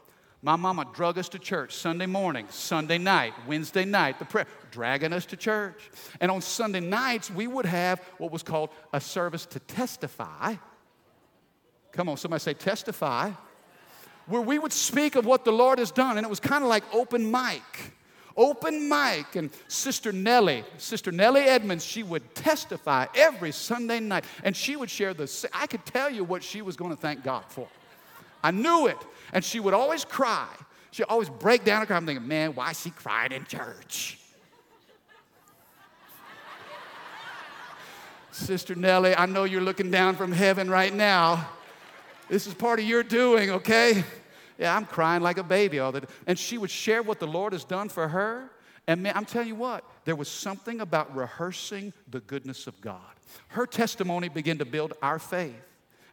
My 0.45 0.58
mama 0.58 0.86
drug 0.93 1.17
us 1.17 1.29
to 1.29 1.39
church 1.39 1.73
Sunday 1.73 2.06
morning, 2.06 2.47
Sunday 2.49 2.97
night, 2.97 3.34
Wednesday 3.47 3.86
night, 3.86 4.19
the 4.19 4.25
prayer, 4.25 4.45
dragging 4.71 5.13
us 5.13 5.25
to 5.27 5.38
church. 5.38 5.89
And 6.19 6.29
on 6.29 6.41
Sunday 6.41 6.82
nights, 6.82 7.32
we 7.32 7.47
would 7.47 7.65
have 7.65 8.01
what 8.17 8.29
was 8.29 8.43
called 8.43 8.69
a 8.91 8.99
service 8.99 9.45
to 9.47 9.60
testify. 9.62 10.56
Come 11.93 12.10
on, 12.10 12.17
somebody 12.17 12.41
say 12.41 12.53
testify. 12.53 13.32
Where 14.27 14.41
we 14.41 14.60
would 14.60 14.73
speak 14.73 15.15
of 15.15 15.25
what 15.25 15.45
the 15.45 15.53
Lord 15.53 15.79
has 15.79 15.91
done. 15.91 16.17
And 16.17 16.25
it 16.25 16.29
was 16.29 16.41
kind 16.41 16.62
of 16.62 16.69
like 16.69 16.84
open 16.93 17.32
mic. 17.32 17.93
Open 18.36 18.89
mic. 18.89 19.38
And 19.38 19.49
Sister 19.69 20.12
Nellie, 20.12 20.65
Sister 20.77 21.13
Nellie 21.13 21.43
Edmonds, 21.43 21.86
she 21.86 22.03
would 22.03 22.36
testify 22.36 23.06
every 23.15 23.53
Sunday 23.53 24.01
night. 24.01 24.25
And 24.43 24.58
she 24.58 24.75
would 24.75 24.89
share 24.89 25.13
the, 25.13 25.49
I 25.53 25.67
could 25.67 25.86
tell 25.86 26.10
you 26.10 26.25
what 26.25 26.43
she 26.43 26.62
was 26.62 26.75
going 26.75 26.91
to 26.91 27.01
thank 27.01 27.23
God 27.23 27.45
for. 27.47 27.69
I 28.43 28.51
knew 28.51 28.88
it. 28.88 28.97
And 29.32 29.43
she 29.43 29.60
would 29.60 29.73
always 29.73 30.06
cry. 30.06 30.47
She'd 30.91 31.03
always 31.03 31.29
break 31.29 31.63
down 31.63 31.79
and 31.79 31.88
cry. 31.88 31.97
I'm 31.97 32.06
thinking, 32.06 32.27
man, 32.27 32.53
why 32.53 32.71
is 32.71 32.82
she 32.82 32.91
crying 32.91 33.32
in 33.32 33.45
church? 33.45 34.19
Sister 38.32 38.75
Nellie, 38.75 39.15
I 39.15 39.25
know 39.25 39.43
you're 39.43 39.62
looking 39.62 39.91
down 39.91 40.15
from 40.15 40.32
heaven 40.32 40.69
right 40.69 40.93
now. 40.93 41.47
This 42.29 42.47
is 42.47 42.53
part 42.53 42.79
of 42.79 42.86
your 42.86 43.03
doing, 43.03 43.51
okay? 43.51 44.03
Yeah, 44.58 44.75
I'm 44.75 44.86
crying 44.86 45.21
like 45.21 45.38
a 45.38 45.43
baby 45.43 45.79
all 45.79 45.91
the. 45.91 46.08
And 46.25 46.38
she 46.38 46.58
would 46.58 46.71
share 46.71 47.03
what 47.03 47.19
the 47.19 47.27
Lord 47.27 47.53
has 47.53 47.63
done 47.63 47.89
for 47.89 48.08
her. 48.08 48.49
And 48.88 49.01
man, 49.03 49.13
I'm 49.15 49.25
telling 49.25 49.47
you 49.47 49.56
what, 49.56 49.84
there 50.06 50.15
was 50.15 50.27
something 50.27 50.82
about 50.82 51.15
rehearsing 51.15 51.93
the 52.10 52.19
goodness 52.21 52.67
of 52.67 52.79
God. 52.82 52.99
Her 53.49 53.65
testimony 53.65 54.29
began 54.29 54.58
to 54.58 54.65
build 54.65 54.93
our 55.01 55.19
faith. 55.19 55.53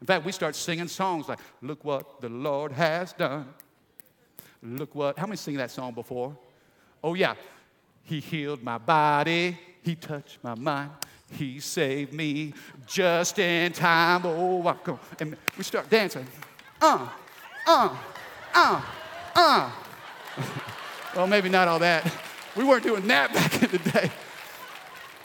In 0.00 0.06
fact, 0.06 0.24
we 0.24 0.32
start 0.32 0.56
singing 0.56 0.88
songs 0.88 1.28
like, 1.28 1.38
Look 1.60 1.84
what 1.84 2.20
the 2.20 2.28
Lord 2.28 2.72
has 2.72 3.12
done. 3.12 3.46
Look 4.62 4.94
what, 4.94 5.18
how 5.18 5.26
many 5.26 5.36
sing 5.36 5.56
that 5.56 5.70
song 5.70 5.92
before? 5.92 6.36
Oh, 7.02 7.14
yeah. 7.14 7.34
He 8.02 8.20
healed 8.20 8.62
my 8.62 8.78
body, 8.78 9.58
He 9.82 9.94
touched 9.94 10.38
my 10.42 10.54
mind, 10.54 10.90
He 11.32 11.60
saved 11.60 12.12
me 12.12 12.54
just 12.86 13.38
in 13.38 13.72
time. 13.72 14.22
Oh, 14.24 14.56
welcome. 14.56 14.98
And 15.18 15.36
we 15.56 15.64
start 15.64 15.88
dancing. 15.88 16.26
Uh, 16.80 17.08
uh, 17.66 17.96
uh, 18.54 18.82
uh. 19.34 19.70
well, 21.16 21.26
maybe 21.26 21.48
not 21.48 21.68
all 21.68 21.78
that. 21.78 22.10
We 22.56 22.64
weren't 22.64 22.82
doing 22.82 23.06
that 23.06 23.32
back 23.34 23.62
in 23.62 23.70
the 23.70 23.90
day. 23.90 24.10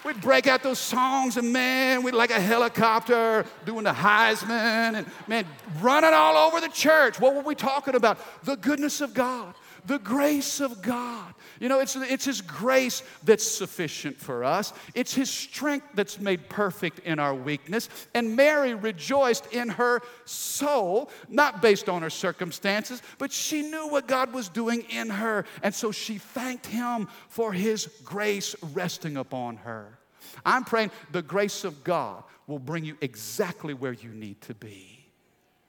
We'd 0.05 0.21
break 0.21 0.45
out 0.45 0.61
those 0.61 0.77
songs, 0.77 1.35
and 1.35 1.51
man, 1.51 2.03
we'd 2.03 2.13
like 2.13 2.29
a 2.29 2.39
helicopter 2.39 3.43
doing 3.65 3.85
the 3.85 3.91
Heisman, 3.91 4.93
and 4.93 5.07
man, 5.27 5.47
running 5.81 6.13
all 6.13 6.37
over 6.37 6.61
the 6.61 6.67
church. 6.67 7.19
What 7.19 7.33
were 7.33 7.41
we 7.41 7.55
talking 7.55 7.95
about? 7.95 8.19
The 8.43 8.55
goodness 8.55 9.01
of 9.01 9.15
God, 9.15 9.55
the 9.87 9.99
grace 9.99 10.59
of 10.59 10.81
God. 10.81 11.33
You 11.59 11.69
know, 11.69 11.79
it's, 11.79 11.95
it's 11.95 12.25
His 12.25 12.41
grace 12.41 13.03
that's 13.23 13.49
sufficient 13.49 14.17
for 14.17 14.43
us. 14.43 14.73
It's 14.93 15.13
His 15.13 15.29
strength 15.29 15.87
that's 15.93 16.19
made 16.19 16.49
perfect 16.49 16.99
in 16.99 17.19
our 17.19 17.33
weakness. 17.33 17.89
And 18.13 18.35
Mary 18.35 18.73
rejoiced 18.73 19.53
in 19.53 19.69
her 19.69 20.01
soul, 20.25 21.09
not 21.29 21.61
based 21.61 21.89
on 21.89 22.01
her 22.01 22.09
circumstances, 22.09 23.01
but 23.17 23.31
she 23.31 23.61
knew 23.61 23.87
what 23.87 24.07
God 24.07 24.33
was 24.33 24.49
doing 24.49 24.81
in 24.89 25.09
her. 25.09 25.45
And 25.63 25.73
so 25.73 25.91
she 25.91 26.17
thanked 26.17 26.65
Him 26.65 27.07
for 27.27 27.53
His 27.53 27.87
grace 28.03 28.55
resting 28.73 29.17
upon 29.17 29.57
her. 29.57 29.99
I'm 30.45 30.63
praying 30.63 30.91
the 31.11 31.21
grace 31.21 31.63
of 31.63 31.83
God 31.83 32.23
will 32.47 32.59
bring 32.59 32.83
you 32.83 32.97
exactly 33.01 33.73
where 33.73 33.93
you 33.93 34.09
need 34.09 34.41
to 34.41 34.53
be. 34.53 35.05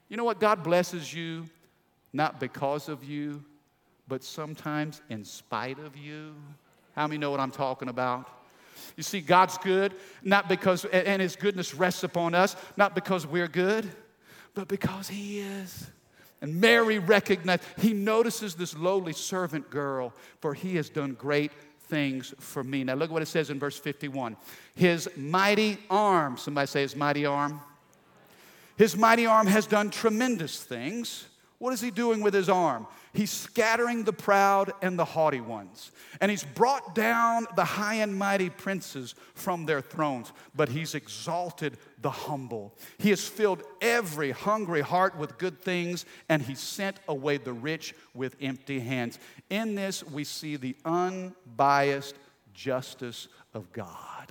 You 0.08 0.16
know 0.16 0.24
what? 0.24 0.40
God 0.40 0.62
blesses 0.62 1.12
you 1.12 1.48
not 2.12 2.40
because 2.40 2.88
of 2.88 3.04
you, 3.04 3.44
but 4.08 4.22
sometimes 4.22 5.02
in 5.08 5.24
spite 5.24 5.78
of 5.78 5.96
you. 5.96 6.34
How 6.94 7.06
many 7.06 7.18
know 7.18 7.30
what 7.30 7.40
I'm 7.40 7.50
talking 7.50 7.88
about? 7.88 8.30
You 8.96 9.02
see, 9.02 9.20
God's 9.20 9.58
good, 9.58 9.92
not 10.22 10.48
because, 10.48 10.84
and 10.86 11.20
His 11.20 11.36
goodness 11.36 11.74
rests 11.74 12.02
upon 12.02 12.34
us, 12.34 12.56
not 12.76 12.94
because 12.94 13.26
we're 13.26 13.48
good, 13.48 13.86
but 14.54 14.68
because 14.68 15.08
He 15.08 15.40
is. 15.40 15.86
And 16.40 16.60
Mary 16.60 16.98
recognized, 16.98 17.62
He 17.78 17.92
notices 17.92 18.54
this 18.54 18.76
lowly 18.76 19.12
servant 19.12 19.70
girl, 19.70 20.12
for 20.40 20.54
He 20.54 20.76
has 20.76 20.88
done 20.88 21.14
great 21.14 21.52
things 21.88 22.34
for 22.38 22.64
me. 22.64 22.84
Now, 22.84 22.94
look 22.94 23.10
what 23.10 23.22
it 23.22 23.26
says 23.26 23.50
in 23.50 23.58
verse 23.58 23.78
51 23.78 24.36
His 24.74 25.08
mighty 25.16 25.78
arm, 25.90 26.36
somebody 26.36 26.66
say 26.66 26.82
His 26.82 26.96
mighty 26.96 27.26
arm. 27.26 27.60
His 28.76 28.96
mighty 28.96 29.24
arm 29.24 29.46
has 29.46 29.66
done 29.66 29.90
tremendous 29.90 30.62
things. 30.62 31.26
What 31.58 31.72
is 31.72 31.80
He 31.80 31.90
doing 31.90 32.20
with 32.20 32.34
His 32.34 32.48
arm? 32.48 32.86
He's 33.16 33.30
scattering 33.30 34.04
the 34.04 34.12
proud 34.12 34.74
and 34.82 34.98
the 34.98 35.04
haughty 35.06 35.40
ones. 35.40 35.90
And 36.20 36.30
he's 36.30 36.44
brought 36.44 36.94
down 36.94 37.46
the 37.56 37.64
high 37.64 37.94
and 37.94 38.14
mighty 38.14 38.50
princes 38.50 39.14
from 39.34 39.64
their 39.64 39.80
thrones, 39.80 40.34
but 40.54 40.68
he's 40.68 40.94
exalted 40.94 41.78
the 42.02 42.10
humble. 42.10 42.74
He 42.98 43.08
has 43.08 43.26
filled 43.26 43.62
every 43.80 44.32
hungry 44.32 44.82
heart 44.82 45.16
with 45.16 45.38
good 45.38 45.58
things, 45.58 46.04
and 46.28 46.42
he 46.42 46.54
sent 46.54 46.98
away 47.08 47.38
the 47.38 47.54
rich 47.54 47.94
with 48.12 48.36
empty 48.38 48.80
hands. 48.80 49.18
In 49.48 49.74
this, 49.74 50.04
we 50.04 50.22
see 50.22 50.56
the 50.56 50.76
unbiased 50.84 52.16
justice 52.52 53.28
of 53.54 53.72
God. 53.72 54.30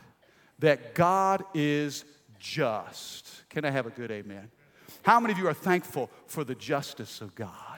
That 0.59 0.93
God 0.93 1.43
is 1.55 2.05
just. 2.37 3.49
Can 3.49 3.65
I 3.65 3.71
have 3.71 3.87
a 3.87 3.89
good 3.89 4.11
amen? 4.11 4.51
How 5.01 5.19
many 5.19 5.33
of 5.33 5.39
you 5.39 5.47
are 5.47 5.55
thankful 5.55 6.11
for 6.27 6.43
the 6.43 6.55
justice 6.55 7.19
of 7.19 7.33
God? 7.33 7.74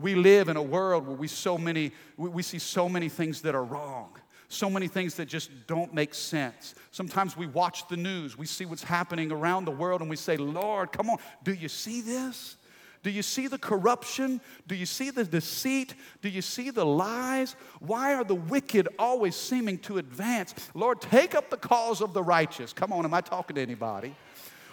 We 0.00 0.14
live 0.14 0.48
in 0.48 0.56
a 0.56 0.62
world 0.62 1.06
where 1.06 1.16
we 1.16 1.28
so 1.28 1.58
many 1.58 1.92
we, 2.16 2.42
see 2.42 2.58
so 2.58 2.88
many 2.88 3.08
things 3.08 3.42
that 3.42 3.54
are 3.54 3.64
wrong 3.64 4.16
so 4.50 4.68
many 4.68 4.88
things 4.88 5.14
that 5.14 5.26
just 5.26 5.48
don't 5.68 5.94
make 5.94 6.12
sense. 6.12 6.74
Sometimes 6.90 7.36
we 7.36 7.46
watch 7.46 7.86
the 7.86 7.96
news, 7.96 8.36
we 8.36 8.46
see 8.46 8.64
what's 8.64 8.82
happening 8.82 9.30
around 9.30 9.64
the 9.64 9.70
world, 9.70 10.00
and 10.00 10.10
we 10.10 10.16
say, 10.16 10.36
Lord, 10.36 10.90
come 10.90 11.08
on, 11.08 11.18
do 11.44 11.54
you 11.54 11.68
see 11.68 12.00
this? 12.00 12.56
Do 13.02 13.10
you 13.10 13.22
see 13.22 13.46
the 13.46 13.58
corruption? 13.58 14.40
Do 14.66 14.74
you 14.74 14.84
see 14.84 15.10
the 15.10 15.24
deceit? 15.24 15.94
Do 16.20 16.28
you 16.28 16.42
see 16.42 16.70
the 16.70 16.84
lies? 16.84 17.56
Why 17.78 18.14
are 18.14 18.24
the 18.24 18.34
wicked 18.34 18.88
always 18.98 19.36
seeming 19.36 19.78
to 19.80 19.98
advance? 19.98 20.54
Lord, 20.74 21.00
take 21.00 21.34
up 21.34 21.48
the 21.48 21.56
cause 21.56 22.02
of 22.02 22.12
the 22.12 22.22
righteous. 22.22 22.74
Come 22.74 22.92
on, 22.92 23.04
am 23.04 23.14
I 23.14 23.22
talking 23.22 23.54
to 23.54 23.62
anybody? 23.62 24.14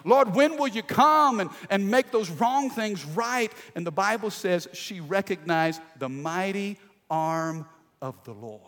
Lord, 0.03 0.35
when 0.35 0.57
will 0.57 0.67
you 0.67 0.83
come 0.83 1.39
and, 1.39 1.49
and 1.69 1.89
make 1.89 2.11
those 2.11 2.29
wrong 2.29 2.69
things 2.69 3.03
right? 3.05 3.51
And 3.75 3.85
the 3.85 3.91
Bible 3.91 4.29
says 4.29 4.67
she 4.73 4.99
recognized 4.99 5.81
the 5.97 6.09
mighty 6.09 6.77
arm 7.09 7.65
of 8.01 8.23
the 8.23 8.33
Lord. 8.33 8.61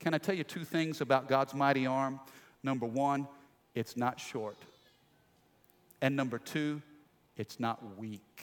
Can 0.00 0.14
I 0.14 0.18
tell 0.18 0.34
you 0.34 0.44
two 0.44 0.64
things 0.64 1.00
about 1.00 1.28
God's 1.28 1.54
mighty 1.54 1.86
arm? 1.86 2.20
Number 2.62 2.86
one, 2.86 3.28
it's 3.74 3.96
not 3.96 4.20
short. 4.20 4.56
And 6.00 6.16
number 6.16 6.38
two, 6.38 6.82
it's 7.36 7.60
not 7.60 7.96
weak. 7.96 8.42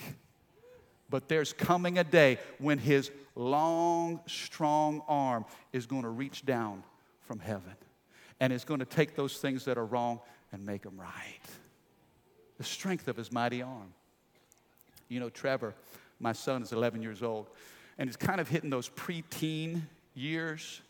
But 1.09 1.27
there's 1.27 1.53
coming 1.53 1.97
a 1.97 2.03
day 2.03 2.37
when 2.59 2.77
his 2.77 3.11
long, 3.35 4.21
strong 4.27 5.01
arm 5.07 5.45
is 5.73 5.85
going 5.85 6.03
to 6.03 6.09
reach 6.09 6.45
down 6.45 6.83
from 7.21 7.39
heaven 7.39 7.75
and 8.39 8.53
is 8.53 8.63
going 8.63 8.79
to 8.79 8.85
take 8.85 9.15
those 9.15 9.37
things 9.37 9.65
that 9.65 9.77
are 9.77 9.85
wrong 9.85 10.19
and 10.51 10.65
make 10.65 10.83
them 10.83 10.99
right 10.99 11.39
the 12.59 12.63
strength 12.65 13.07
of 13.07 13.17
his 13.17 13.31
mighty 13.31 13.63
arm. 13.63 13.93
You 15.07 15.19
know, 15.19 15.29
Trevor, 15.29 15.73
my 16.19 16.33
son, 16.33 16.61
is 16.61 16.71
11 16.71 17.01
years 17.01 17.23
old, 17.23 17.47
and 17.97 18.07
he's 18.07 18.17
kind 18.17 18.39
of 18.39 18.47
hitting 18.47 18.69
those 18.69 18.89
preteen 18.89 19.81
years. 20.13 20.81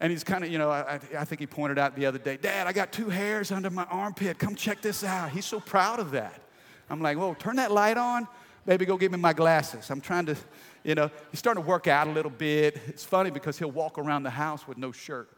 And 0.00 0.10
he's 0.10 0.24
kind 0.24 0.44
of, 0.44 0.50
you 0.50 0.58
know, 0.58 0.68
I, 0.68 1.00
I, 1.16 1.24
think 1.24 1.40
he 1.40 1.46
pointed 1.46 1.78
out 1.78 1.96
the 1.96 2.04
other 2.04 2.18
day, 2.18 2.36
Dad, 2.36 2.66
I 2.66 2.72
got 2.74 2.92
two 2.92 3.08
hairs 3.08 3.50
under 3.50 3.70
my 3.70 3.84
armpit. 3.84 4.38
Come 4.38 4.54
check 4.54 4.82
this 4.82 5.02
out. 5.02 5.30
He's 5.30 5.46
so 5.46 5.58
proud 5.58 6.00
of 6.00 6.10
that. 6.10 6.42
I'm 6.90 7.00
like, 7.00 7.16
whoa, 7.16 7.32
turn 7.32 7.56
that 7.56 7.72
light 7.72 7.96
on. 7.96 8.28
Baby, 8.66 8.84
go 8.84 8.98
give 8.98 9.12
me 9.12 9.18
my 9.18 9.32
glasses. 9.32 9.88
I'm 9.90 10.02
trying 10.02 10.26
to, 10.26 10.36
you 10.84 10.94
know, 10.94 11.10
he's 11.30 11.38
starting 11.38 11.62
to 11.62 11.66
work 11.66 11.86
out 11.86 12.08
a 12.08 12.10
little 12.10 12.30
bit. 12.30 12.78
It's 12.88 13.04
funny 13.04 13.30
because 13.30 13.58
he'll 13.58 13.70
walk 13.70 13.96
around 13.96 14.24
the 14.24 14.30
house 14.30 14.68
with 14.68 14.76
no 14.76 14.92
shirt 14.92 15.30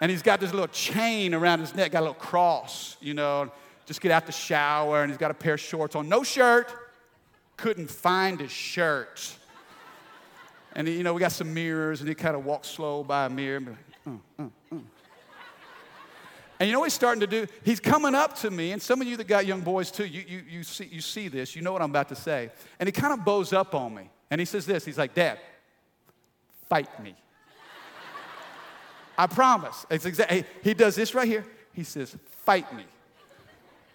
and 0.00 0.10
he's 0.10 0.22
got 0.22 0.40
this 0.40 0.52
little 0.52 0.68
chain 0.68 1.34
around 1.34 1.60
his 1.60 1.74
neck, 1.74 1.92
got 1.92 2.00
a 2.00 2.00
little 2.00 2.14
cross, 2.14 2.96
you 3.00 3.14
know, 3.14 3.50
just 3.86 4.00
get 4.00 4.10
out 4.10 4.26
the 4.26 4.32
shower, 4.32 5.02
and 5.02 5.10
he's 5.10 5.18
got 5.18 5.30
a 5.30 5.34
pair 5.34 5.54
of 5.54 5.60
shorts 5.60 5.94
on, 5.94 6.08
no 6.08 6.22
shirt, 6.22 6.72
couldn't 7.56 7.90
find 7.90 8.40
his 8.40 8.50
shirt. 8.50 9.36
And, 10.74 10.86
you 10.86 11.02
know, 11.02 11.14
we 11.14 11.20
got 11.20 11.32
some 11.32 11.54
mirrors, 11.54 12.00
and 12.00 12.08
he 12.08 12.14
kind 12.14 12.36
of 12.36 12.44
walks 12.44 12.68
slow 12.68 13.02
by 13.02 13.26
a 13.26 13.30
mirror. 13.30 13.56
And, 13.56 13.66
like, 13.68 13.76
uh, 14.38 14.42
uh, 14.42 14.46
uh. 14.72 14.78
and 16.60 16.68
you 16.68 16.72
know 16.72 16.80
what 16.80 16.86
he's 16.86 16.94
starting 16.94 17.20
to 17.20 17.26
do? 17.26 17.46
He's 17.64 17.80
coming 17.80 18.14
up 18.14 18.36
to 18.40 18.50
me, 18.50 18.72
and 18.72 18.82
some 18.82 19.00
of 19.00 19.06
you 19.06 19.16
that 19.16 19.26
got 19.26 19.46
young 19.46 19.62
boys 19.62 19.90
too, 19.90 20.04
you, 20.04 20.22
you, 20.28 20.42
you, 20.46 20.62
see, 20.64 20.88
you 20.92 21.00
see 21.00 21.28
this, 21.28 21.56
you 21.56 21.62
know 21.62 21.72
what 21.72 21.80
I'm 21.80 21.90
about 21.90 22.10
to 22.10 22.16
say. 22.16 22.50
And 22.78 22.86
he 22.86 22.92
kind 22.92 23.14
of 23.14 23.24
bows 23.24 23.54
up 23.54 23.74
on 23.74 23.94
me, 23.94 24.10
and 24.30 24.40
he 24.40 24.44
says 24.44 24.66
this 24.66 24.84
He's 24.84 24.98
like, 24.98 25.14
Dad, 25.14 25.38
fight 26.68 27.02
me. 27.02 27.14
I 29.18 29.26
promise. 29.26 29.86
It's 29.90 30.06
he 30.62 30.74
does 30.74 30.94
this 30.94 31.14
right 31.14 31.26
here. 31.26 31.44
He 31.72 31.84
says, 31.84 32.16
fight 32.44 32.72
me. 32.74 32.84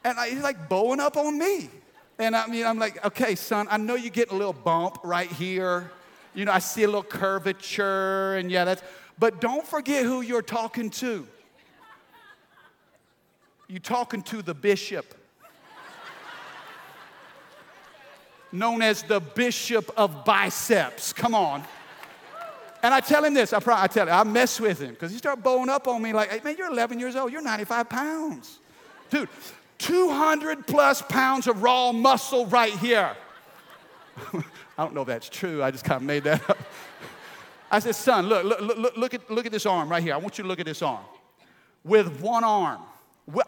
And 0.04 0.18
I, 0.18 0.30
he's 0.30 0.42
like 0.42 0.70
bowing 0.70 1.00
up 1.00 1.18
on 1.18 1.38
me. 1.38 1.70
And 2.18 2.36
I 2.36 2.48
mean, 2.48 2.66
I'm 2.66 2.78
like, 2.78 3.04
okay, 3.06 3.36
son, 3.36 3.68
I 3.70 3.78
know 3.78 3.96
you 3.96 4.10
get 4.10 4.32
a 4.32 4.36
little 4.36 4.54
bump 4.54 5.00
right 5.04 5.32
here. 5.32 5.92
You 6.34 6.46
know, 6.46 6.52
I 6.52 6.60
see 6.60 6.84
a 6.84 6.88
little 6.88 7.04
curvature, 7.04 8.36
and 8.36 8.50
yeah, 8.50 8.64
that's, 8.64 8.82
but 9.20 9.42
don't 9.42 9.68
forget 9.68 10.06
who 10.06 10.22
you're 10.22 10.42
talking 10.42 10.90
to. 10.92 11.28
You're 13.68 13.80
talking 13.80 14.22
to 14.24 14.42
the 14.42 14.54
bishop, 14.54 15.14
known 18.52 18.82
as 18.82 19.04
the 19.04 19.20
bishop 19.20 19.92
of 19.98 20.24
biceps. 20.24 21.12
Come 21.14 21.36
on. 21.36 21.64
And 22.84 22.94
I 22.94 23.00
tell 23.00 23.24
him 23.24 23.34
this, 23.34 23.54
I, 23.54 23.60
probably, 23.60 23.84
I 23.84 23.88
tell 23.88 24.08
him, 24.08 24.13
I 24.13 24.24
mess 24.24 24.60
with 24.60 24.80
him 24.80 24.91
because 24.91 25.12
he 25.12 25.17
start 25.17 25.44
bowing 25.44 25.70
up 25.70 25.88
on 25.88 26.02
me 26.02 26.13
like, 26.13 26.32
hey, 26.32 26.41
man, 26.44 26.56
you're 26.58 26.72
11 26.72 27.00
years 27.00 27.15
old, 27.15 27.32
you're 27.32 27.41
95 27.41 27.89
pounds. 27.89 28.60
Dude, 29.10 29.30
200 29.78 30.65
plus 30.65 31.02
pounds 31.02 31.48
of 31.48 31.62
raw 31.62 31.91
muscle 31.91 32.46
right 32.48 32.74
here. 32.74 33.12
I 34.34 34.44
don't 34.78 34.94
know 34.94 35.02
if 35.02 35.08
that's 35.08 35.30
true. 35.30 35.63
I 35.63 35.72
just 35.72 35.84
kind 35.84 36.02
of 36.02 36.04
made 36.08 36.24
that 36.24 36.50
up. 36.50 36.58
I 37.70 37.80
said, 37.80 37.96
son, 37.96 38.28
look, 38.28 38.44
look, 38.44 38.78
look, 38.78 38.98
look, 38.98 39.13
at, 39.13 39.32
look 39.32 39.46
at 39.46 39.52
this 39.52 39.65
arm 39.65 39.89
right 39.89 40.04
here. 40.04 40.13
I 40.13 40.17
want 40.17 40.38
you 40.38 40.44
to 40.44 40.48
look 40.48 40.60
at 40.60 40.65
this 40.65 40.82
arm. 40.82 41.06
With 41.84 42.20
one 42.20 42.44
arm, 42.44 42.82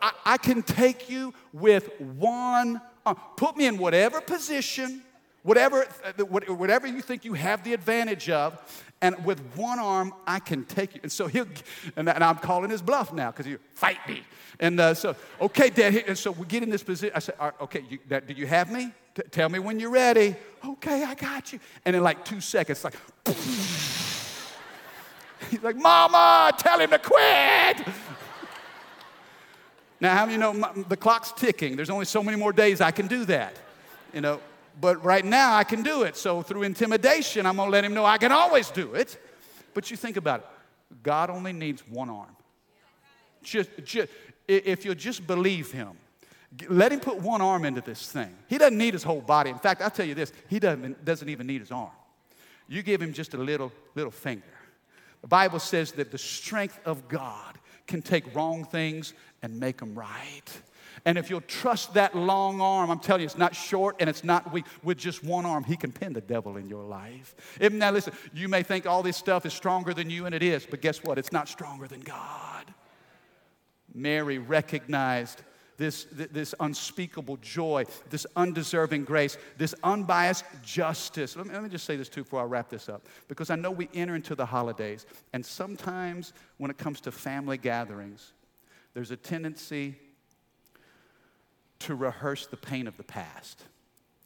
I, 0.01 0.11
I 0.25 0.37
can 0.37 0.63
take 0.63 1.09
you 1.09 1.33
with 1.51 1.99
one 1.99 2.81
arm. 3.05 3.17
Put 3.35 3.57
me 3.57 3.65
in 3.65 3.77
whatever 3.77 4.21
position, 4.21 5.01
whatever, 5.43 5.85
uh, 6.05 6.23
whatever 6.25 6.87
you 6.87 7.01
think 7.01 7.25
you 7.25 7.33
have 7.33 7.63
the 7.63 7.73
advantage 7.73 8.29
of, 8.29 8.57
and 9.03 9.23
with 9.25 9.39
one 9.57 9.79
arm, 9.79 10.13
I 10.25 10.39
can 10.39 10.63
take 10.63 10.95
you. 10.95 11.01
And 11.03 11.11
so 11.11 11.27
he'll, 11.27 11.45
and, 11.97 12.09
I'm 12.09 12.37
calling 12.37 12.69
his 12.69 12.81
bluff 12.81 13.11
now 13.11 13.31
because 13.31 13.45
he 13.45 13.57
fight 13.73 13.99
me. 14.07 14.23
And 14.61 14.79
uh, 14.79 14.93
so, 14.93 15.17
okay, 15.41 15.69
Dad. 15.69 16.05
And 16.07 16.17
so 16.17 16.31
we 16.31 16.45
get 16.45 16.63
in 16.63 16.69
this 16.69 16.83
position. 16.83 17.13
I 17.13 17.19
said, 17.19 17.35
okay, 17.59 17.83
you, 17.89 17.99
that, 18.07 18.27
do 18.27 18.33
you 18.33 18.47
have 18.47 18.71
me? 18.71 18.93
T- 19.13 19.23
tell 19.29 19.49
me 19.49 19.59
when 19.59 19.77
you're 19.77 19.89
ready. 19.89 20.37
Okay, 20.65 21.03
I 21.03 21.15
got 21.15 21.51
you. 21.51 21.59
And 21.83 21.97
in 21.97 22.01
like 22.01 22.23
two 22.23 22.39
seconds, 22.39 22.81
like, 22.85 22.95
he's 25.51 25.61
like, 25.61 25.75
Mama, 25.75 26.53
tell 26.57 26.79
him 26.79 26.91
to 26.91 26.99
quit. 26.99 27.85
now, 29.99 30.15
how 30.15 30.25
many 30.25 30.37
know 30.37 30.53
my, 30.53 30.71
the 30.87 30.95
clock's 30.95 31.33
ticking? 31.33 31.75
There's 31.75 31.89
only 31.89 32.05
so 32.05 32.23
many 32.23 32.37
more 32.37 32.53
days 32.53 32.79
I 32.79 32.91
can 32.91 33.07
do 33.07 33.25
that. 33.25 33.57
You 34.13 34.21
know, 34.21 34.39
but 34.79 35.03
right 35.03 35.23
now 35.23 35.55
I 35.55 35.63
can 35.63 35.83
do 35.83 36.03
it. 36.03 36.15
So 36.15 36.41
through 36.41 36.63
intimidation, 36.63 37.45
I'm 37.45 37.55
going 37.57 37.67
to 37.67 37.71
let 37.71 37.83
him 37.83 37.93
know 37.93 38.05
I 38.05 38.17
can 38.17 38.31
always 38.31 38.69
do 38.69 38.93
it. 38.93 39.17
But 39.73 39.89
you 39.89 39.97
think 39.97 40.17
about 40.17 40.41
it 40.41 40.45
God 41.01 41.29
only 41.29 41.53
needs 41.53 41.81
one 41.87 42.09
arm. 42.09 42.35
Just, 43.41 43.69
just, 43.83 44.11
if 44.47 44.85
you'll 44.85 44.95
just 44.95 45.25
believe 45.25 45.71
him, 45.71 45.91
let 46.69 46.91
him 46.91 46.99
put 46.99 47.17
one 47.17 47.41
arm 47.41 47.65
into 47.65 47.81
this 47.81 48.11
thing. 48.11 48.33
He 48.47 48.57
doesn't 48.57 48.77
need 48.77 48.93
his 48.93 49.03
whole 49.03 49.21
body. 49.21 49.49
In 49.49 49.57
fact, 49.57 49.81
I'll 49.81 49.89
tell 49.89 50.05
you 50.05 50.13
this 50.15 50.31
he 50.49 50.59
doesn't, 50.59 51.03
doesn't 51.03 51.29
even 51.29 51.47
need 51.47 51.61
his 51.61 51.71
arm. 51.71 51.89
You 52.67 52.83
give 52.83 53.01
him 53.01 53.11
just 53.11 53.33
a 53.33 53.37
little, 53.37 53.71
little 53.95 54.11
finger. 54.11 54.43
The 55.21 55.27
Bible 55.27 55.59
says 55.59 55.93
that 55.93 56.11
the 56.11 56.17
strength 56.17 56.79
of 56.85 57.07
God 57.07 57.57
can 57.87 58.01
take 58.01 58.33
wrong 58.35 58.65
things 58.65 59.13
and 59.41 59.59
make 59.59 59.77
them 59.77 59.95
right. 59.95 60.61
And 61.05 61.17
if 61.17 61.29
you'll 61.29 61.41
trust 61.41 61.93
that 61.95 62.15
long 62.15 62.61
arm, 62.61 62.89
I'm 62.89 62.99
telling 62.99 63.21
you, 63.21 63.25
it's 63.25 63.37
not 63.37 63.55
short 63.55 63.97
and 63.99 64.09
it's 64.09 64.23
not 64.23 64.51
weak. 64.51 64.65
With 64.83 64.97
just 64.97 65.23
one 65.23 65.45
arm, 65.45 65.63
he 65.63 65.75
can 65.75 65.91
pin 65.91 66.13
the 66.13 66.21
devil 66.21 66.57
in 66.57 66.69
your 66.69 66.83
life. 66.83 67.35
If, 67.59 67.73
now, 67.73 67.91
listen, 67.91 68.13
you 68.33 68.47
may 68.47 68.63
think 68.63 68.85
all 68.85 69.03
this 69.03 69.17
stuff 69.17 69.45
is 69.45 69.53
stronger 69.53 69.93
than 69.93 70.09
you, 70.09 70.25
and 70.25 70.33
it 70.33 70.43
is, 70.43 70.65
but 70.65 70.81
guess 70.81 71.03
what? 71.03 71.17
It's 71.17 71.31
not 71.31 71.47
stronger 71.47 71.87
than 71.87 72.01
God. 72.01 72.65
Mary 73.93 74.37
recognized 74.37 75.41
this, 75.77 76.05
this 76.11 76.53
unspeakable 76.59 77.37
joy, 77.37 77.85
this 78.09 78.25
undeserving 78.35 79.03
grace, 79.03 79.37
this 79.57 79.73
unbiased 79.83 80.45
justice. 80.61 81.35
Let 81.35 81.47
me, 81.47 81.53
let 81.53 81.63
me 81.63 81.69
just 81.69 81.85
say 81.85 81.95
this 81.95 82.09
too 82.09 82.23
before 82.23 82.41
I 82.41 82.45
wrap 82.45 82.69
this 82.69 82.89
up, 82.89 83.07
because 83.27 83.49
I 83.49 83.55
know 83.55 83.71
we 83.71 83.89
enter 83.93 84.15
into 84.15 84.35
the 84.35 84.45
holidays, 84.45 85.05
and 85.33 85.45
sometimes 85.45 86.33
when 86.57 86.69
it 86.71 86.77
comes 86.77 87.01
to 87.01 87.11
family 87.11 87.57
gatherings, 87.57 88.33
there's 88.93 89.11
a 89.11 89.17
tendency 89.17 89.95
to 91.83 91.95
rehearse 91.95 92.47
the 92.47 92.57
pain 92.57 92.87
of 92.87 92.97
the 92.97 93.03
past. 93.03 93.63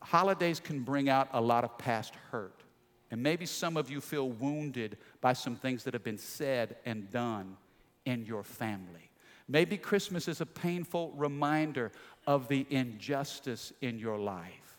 Holidays 0.01 0.59
can 0.59 0.81
bring 0.81 1.09
out 1.09 1.29
a 1.33 1.41
lot 1.41 1.63
of 1.63 1.77
past 1.77 2.13
hurt. 2.31 2.61
And 3.09 3.23
maybe 3.23 3.45
some 3.45 3.77
of 3.77 3.89
you 3.89 4.01
feel 4.01 4.29
wounded 4.29 4.97
by 5.21 5.33
some 5.33 5.55
things 5.55 5.83
that 5.83 5.93
have 5.93 6.03
been 6.03 6.17
said 6.17 6.75
and 6.85 7.09
done 7.11 7.57
in 8.05 8.25
your 8.25 8.43
family. 8.43 9.09
Maybe 9.47 9.77
Christmas 9.77 10.27
is 10.27 10.41
a 10.41 10.45
painful 10.45 11.13
reminder 11.15 11.91
of 12.25 12.47
the 12.47 12.65
injustice 12.69 13.71
in 13.81 13.97
your 13.97 14.17
life. 14.17 14.77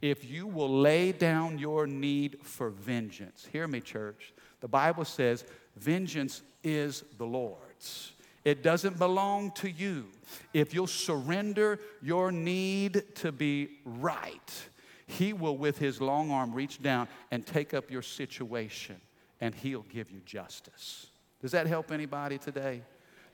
If 0.00 0.24
you 0.24 0.46
will 0.46 0.80
lay 0.80 1.12
down 1.12 1.58
your 1.58 1.86
need 1.86 2.38
for 2.42 2.70
vengeance, 2.70 3.46
hear 3.52 3.66
me, 3.68 3.80
church. 3.80 4.32
The 4.60 4.68
Bible 4.68 5.04
says, 5.04 5.44
vengeance 5.76 6.42
is 6.62 7.04
the 7.18 7.26
Lord's. 7.26 8.12
It 8.44 8.62
doesn't 8.62 8.98
belong 8.98 9.50
to 9.52 9.70
you. 9.70 10.06
If 10.52 10.74
you'll 10.74 10.86
surrender 10.86 11.78
your 12.02 12.30
need 12.32 13.02
to 13.16 13.32
be 13.32 13.80
right, 13.84 14.68
He 15.06 15.32
will, 15.32 15.56
with 15.56 15.78
His 15.78 16.00
long 16.00 16.30
arm, 16.30 16.52
reach 16.52 16.82
down 16.82 17.08
and 17.30 17.46
take 17.46 17.74
up 17.74 17.90
your 17.90 18.02
situation 18.02 18.96
and 19.40 19.54
He'll 19.54 19.82
give 19.82 20.10
you 20.10 20.20
justice. 20.24 21.08
Does 21.40 21.52
that 21.52 21.66
help 21.66 21.92
anybody 21.92 22.38
today? 22.38 22.82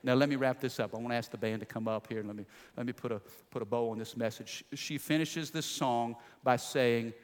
Now, 0.02 0.14
let 0.14 0.28
me 0.28 0.36
wrap 0.36 0.60
this 0.60 0.78
up. 0.78 0.94
I 0.94 0.98
want 0.98 1.10
to 1.10 1.16
ask 1.16 1.30
the 1.30 1.38
band 1.38 1.60
to 1.60 1.66
come 1.66 1.88
up 1.88 2.08
here 2.08 2.18
and 2.18 2.28
let 2.28 2.36
me, 2.36 2.44
let 2.76 2.84
me 2.84 2.92
put, 2.92 3.10
a, 3.10 3.22
put 3.50 3.62
a 3.62 3.64
bow 3.64 3.88
on 3.88 3.98
this 3.98 4.18
message. 4.18 4.62
She 4.74 4.98
finishes 4.98 5.50
this 5.50 5.64
song 5.64 6.16
by 6.42 6.56
saying, 6.56 7.14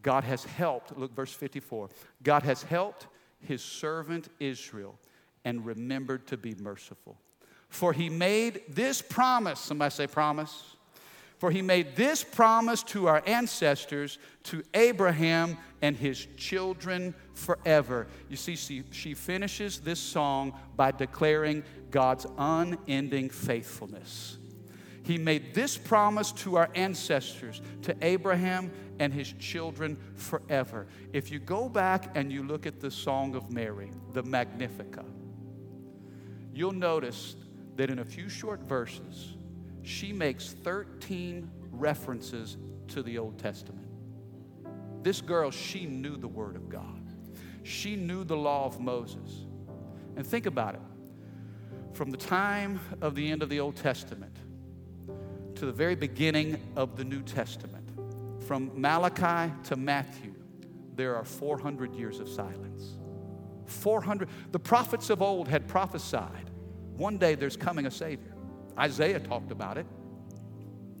God 0.00 0.24
has 0.24 0.42
helped, 0.44 0.96
look, 0.96 1.14
verse 1.14 1.32
54 1.32 1.90
God 2.22 2.42
has 2.42 2.62
helped 2.62 3.06
his 3.40 3.62
servant 3.62 4.28
Israel 4.40 4.98
and 5.44 5.64
remembered 5.64 6.26
to 6.28 6.36
be 6.36 6.54
merciful. 6.54 7.18
For 7.68 7.92
he 7.92 8.08
made 8.08 8.62
this 8.68 9.00
promise, 9.00 9.58
somebody 9.58 9.90
say 9.90 10.06
promise. 10.06 10.76
For 11.38 11.50
he 11.50 11.62
made 11.62 11.96
this 11.96 12.22
promise 12.22 12.82
to 12.84 13.08
our 13.08 13.22
ancestors, 13.26 14.18
to 14.44 14.62
Abraham 14.74 15.58
and 15.80 15.96
his 15.96 16.28
children 16.36 17.14
forever. 17.34 18.06
You 18.28 18.36
see, 18.36 18.54
she, 18.54 18.84
she 18.92 19.14
finishes 19.14 19.80
this 19.80 19.98
song 19.98 20.52
by 20.76 20.92
declaring 20.92 21.64
God's 21.90 22.26
unending 22.38 23.28
faithfulness. 23.30 24.38
He 25.04 25.18
made 25.18 25.52
this 25.52 25.76
promise 25.76 26.30
to 26.32 26.56
our 26.56 26.70
ancestors, 26.76 27.60
to 27.82 27.96
Abraham 28.02 28.70
and 29.00 29.12
his 29.12 29.32
children 29.32 29.96
forever. 30.14 30.86
If 31.12 31.32
you 31.32 31.40
go 31.40 31.68
back 31.68 32.16
and 32.16 32.30
you 32.30 32.44
look 32.44 32.66
at 32.66 32.80
the 32.80 32.90
Song 32.90 33.34
of 33.34 33.50
Mary, 33.50 33.90
the 34.12 34.22
Magnificat, 34.22 35.06
you'll 36.52 36.72
notice 36.72 37.36
that 37.76 37.90
in 37.90 38.00
a 38.00 38.04
few 38.04 38.28
short 38.28 38.60
verses, 38.62 39.36
she 39.82 40.12
makes 40.12 40.52
13 40.52 41.50
references 41.70 42.56
to 42.88 43.02
the 43.02 43.18
Old 43.18 43.38
Testament. 43.38 43.88
This 45.02 45.20
girl, 45.20 45.50
she 45.50 45.86
knew 45.86 46.16
the 46.16 46.28
Word 46.28 46.56
of 46.56 46.68
God, 46.68 47.00
she 47.62 47.96
knew 47.96 48.24
the 48.24 48.36
law 48.36 48.66
of 48.66 48.80
Moses. 48.80 49.46
And 50.14 50.26
think 50.26 50.44
about 50.44 50.74
it 50.74 50.80
from 51.94 52.10
the 52.10 52.16
time 52.16 52.80
of 53.00 53.14
the 53.14 53.30
end 53.30 53.42
of 53.42 53.48
the 53.48 53.60
Old 53.60 53.76
Testament 53.76 54.36
to 55.54 55.66
the 55.66 55.72
very 55.72 55.94
beginning 55.94 56.60
of 56.74 56.96
the 56.96 57.04
New 57.04 57.22
Testament, 57.22 57.88
from 58.46 58.72
Malachi 58.74 59.52
to 59.64 59.76
Matthew, 59.76 60.34
there 60.94 61.14
are 61.14 61.24
400 61.24 61.94
years 61.94 62.18
of 62.18 62.28
silence. 62.28 62.98
400. 63.66 64.28
The 64.50 64.58
prophets 64.58 65.10
of 65.10 65.22
old 65.22 65.48
had 65.48 65.68
prophesied 65.68 66.50
one 66.96 67.18
day 67.18 67.34
there's 67.34 67.56
coming 67.56 67.86
a 67.86 67.90
Savior. 67.90 68.34
Isaiah 68.78 69.20
talked 69.20 69.50
about 69.50 69.78
it. 69.78 69.86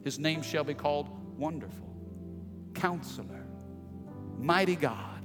His 0.02 0.18
name 0.18 0.42
shall 0.42 0.64
be 0.64 0.74
called 0.74 1.08
Wonderful, 1.38 1.94
Counselor, 2.74 3.46
Mighty 4.38 4.76
God, 4.76 5.24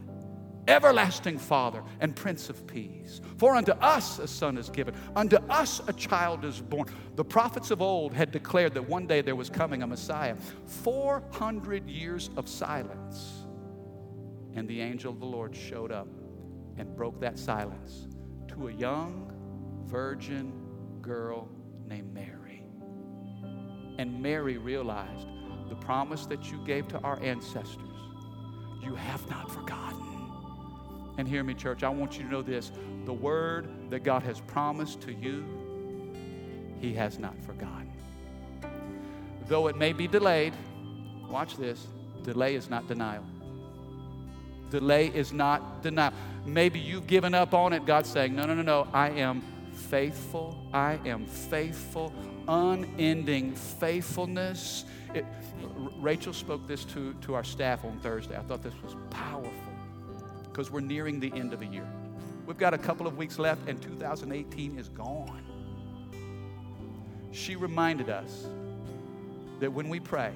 everlasting 0.68 1.40
Father 1.40 1.82
and 2.00 2.16
Prince 2.16 2.50
of 2.50 2.68
Peace. 2.68 3.22
For 3.38 3.56
unto 3.56 3.72
us 3.72 4.20
a 4.20 4.28
son 4.28 4.58
is 4.58 4.70
given, 4.70 4.94
unto 5.16 5.38
us 5.50 5.82
a 5.88 5.94
child 5.94 6.46
is 6.46 6.62
born. 6.62 6.88
The 7.16 7.26
prophets 7.26 7.72
of 7.72 7.82
old 7.82 8.14
had 8.14 8.32
declared 8.32 8.74
that 8.76 8.88
one 8.88 9.08
day 9.08 9.22
there 9.22 9.36
was 9.36 9.50
coming 9.50 9.82
a 9.82 9.88
Messiah. 9.88 10.36
400 10.66 11.90
years 11.90 12.30
of 12.38 12.48
silence. 12.48 13.46
And 14.54 14.68
the 14.68 14.82
angel 14.82 15.12
of 15.12 15.20
the 15.20 15.26
Lord 15.26 15.56
showed 15.56 15.92
up 15.92 16.08
and 16.78 16.96
broke 16.96 17.20
that 17.22 17.40
silence 17.40 18.08
to 18.50 18.68
a 18.68 18.72
young 18.72 19.32
virgin 19.88 20.52
girl 21.02 21.48
named 21.88 22.14
Mary. 22.14 22.64
And 23.98 24.22
Mary 24.22 24.58
realized 24.58 25.28
the 25.70 25.76
promise 25.76 26.26
that 26.28 26.52
you 26.52 26.60
gave 26.66 26.88
to 26.90 27.00
our 27.00 27.22
ancestors, 27.24 27.82
you 28.84 28.96
have 28.96 29.28
not 29.30 29.52
forgotten. 29.52 30.04
And 31.18 31.28
hear 31.28 31.44
me, 31.44 31.54
church, 31.54 31.84
I 31.84 31.90
want 31.90 32.18
you 32.18 32.24
to 32.26 32.30
know 32.30 32.42
this 32.42 32.72
the 33.06 33.14
word 33.14 33.90
that 33.90 34.04
God 34.04 34.22
has 34.24 34.42
promised 34.42 35.02
to 35.02 35.14
you, 35.14 35.46
He 36.80 36.94
has 36.94 37.18
not 37.18 37.42
forgotten. 37.44 37.92
Though 39.48 39.68
it 39.68 39.78
may 39.78 39.94
be 39.94 40.08
delayed, 40.08 40.54
watch 41.30 41.56
this 41.56 41.88
delay 42.24 42.56
is 42.56 42.70
not 42.70 42.88
denial. 42.88 43.24
Delay 44.70 45.08
is 45.08 45.32
not 45.32 45.82
denial. 45.82 46.14
Maybe 46.46 46.80
you've 46.80 47.08
given 47.08 47.34
up 47.34 47.54
on 47.54 47.72
it. 47.72 47.86
God's 47.86 48.10
saying, 48.10 48.36
No, 48.36 48.44
no, 48.44 48.54
no, 48.54 48.62
no. 48.62 48.88
I 48.94 49.10
am 49.12 49.42
faithful. 49.78 50.58
I 50.74 51.00
am 51.06 51.26
faithful. 51.26 52.14
Unending 52.48 53.56
faithfulness. 53.56 54.86
It, 55.14 55.26
Rachel 56.00 56.34
spoke 56.34 56.68
this 56.68 56.84
to, 56.86 57.14
to 57.22 57.36
our 57.36 57.44
staff 57.44 57.86
on 57.86 58.00
Thursday. 58.00 58.36
I 58.36 58.42
thought 58.42 58.64
this 58.64 58.74
was 58.84 58.96
powerful 59.10 59.52
because 60.44 60.72
we're 60.72 60.82
nearing 60.82 61.20
the 61.20 61.32
end 61.34 61.54
of 61.54 61.60
the 61.60 61.68
year. 61.68 61.88
We've 62.46 62.58
got 62.58 62.74
a 62.74 62.78
couple 62.78 63.08
of 63.08 63.18
weeks 63.18 63.38
left, 63.38 63.68
and 63.68 63.82
2018 63.82 64.80
is 64.80 64.90
gone. 64.90 65.44
She 67.32 67.56
reminded 67.56 68.10
us 68.10 68.48
that 69.60 69.72
when 69.72 69.90
we 69.90 70.00
pray, 70.00 70.34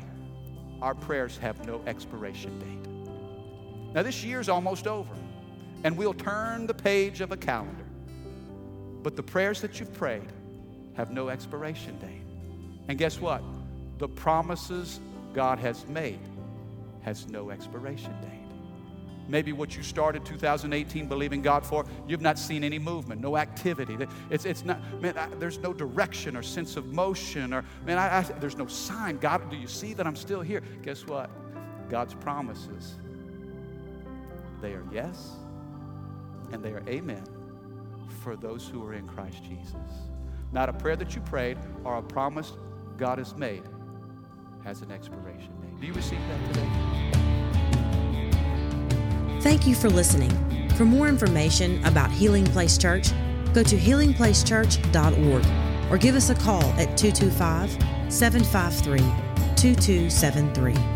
our 0.81 0.93
prayers 0.93 1.37
have 1.37 1.65
no 1.65 1.81
expiration 1.87 2.59
date. 2.59 3.93
Now, 3.93 4.03
this 4.03 4.23
year's 4.23 4.49
almost 4.49 4.87
over, 4.87 5.13
and 5.83 5.97
we'll 5.97 6.13
turn 6.13 6.67
the 6.67 6.73
page 6.73 7.21
of 7.21 7.31
a 7.31 7.37
calendar. 7.37 7.85
But 9.03 9.15
the 9.15 9.23
prayers 9.23 9.61
that 9.61 9.79
you've 9.79 9.93
prayed 9.93 10.31
have 10.95 11.11
no 11.11 11.29
expiration 11.29 11.97
date. 11.99 12.21
And 12.87 12.97
guess 12.97 13.19
what? 13.19 13.41
The 13.97 14.07
promises 14.07 14.99
God 15.33 15.59
has 15.59 15.87
made 15.87 16.19
has 17.01 17.27
no 17.27 17.49
expiration 17.49 18.13
date. 18.21 18.37
Maybe 19.27 19.53
what 19.53 19.77
you 19.77 19.83
started 19.83 20.25
2018 20.25 21.07
believing 21.07 21.41
God 21.41 21.65
for, 21.65 21.85
you've 22.07 22.21
not 22.21 22.37
seen 22.37 22.63
any 22.63 22.79
movement, 22.79 23.21
no 23.21 23.37
activity. 23.37 23.97
It's, 24.29 24.45
it's 24.45 24.65
not, 24.65 24.79
man, 25.01 25.17
I, 25.17 25.27
there's 25.39 25.59
no 25.59 25.73
direction 25.73 26.35
or 26.35 26.43
sense 26.43 26.75
of 26.75 26.87
motion, 26.87 27.53
or, 27.53 27.63
man, 27.85 27.97
I, 27.97 28.17
I, 28.17 28.21
there's 28.23 28.57
no 28.57 28.67
sign. 28.67 29.17
God, 29.17 29.49
do 29.49 29.55
you 29.55 29.67
see 29.67 29.93
that 29.93 30.05
I'm 30.05 30.15
still 30.17 30.41
here? 30.41 30.61
Guess 30.83 31.07
what? 31.07 31.29
God's 31.89 32.13
promises, 32.15 32.95
they 34.61 34.73
are 34.73 34.85
yes 34.91 35.29
and 36.51 36.63
they 36.63 36.71
are 36.71 36.83
amen 36.87 37.23
for 38.21 38.35
those 38.35 38.67
who 38.67 38.85
are 38.85 38.93
in 38.93 39.07
Christ 39.07 39.43
Jesus. 39.43 39.75
Not 40.51 40.69
a 40.69 40.73
prayer 40.73 40.95
that 40.95 41.15
you 41.15 41.21
prayed 41.21 41.57
or 41.83 41.97
a 41.97 42.03
promise 42.03 42.53
God 42.97 43.17
has 43.17 43.35
made 43.35 43.63
has 44.63 44.81
an 44.81 44.91
expiration 44.91 45.51
date. 45.61 45.79
Do 45.79 45.87
you 45.87 45.93
receive 45.93 46.19
that 46.29 46.53
today? 46.53 46.69
Thank 49.41 49.65
you 49.65 49.73
for 49.73 49.89
listening. 49.89 50.29
For 50.75 50.85
more 50.85 51.07
information 51.07 51.83
about 51.85 52.11
Healing 52.11 52.45
Place 52.45 52.77
Church, 52.77 53.09
go 53.53 53.63
to 53.63 53.75
healingplacechurch.org 53.75 55.91
or 55.91 55.97
give 55.97 56.15
us 56.15 56.29
a 56.29 56.35
call 56.35 56.63
at 56.77 56.95
225 56.97 57.71
753 58.11 58.99
2273. 59.55 60.90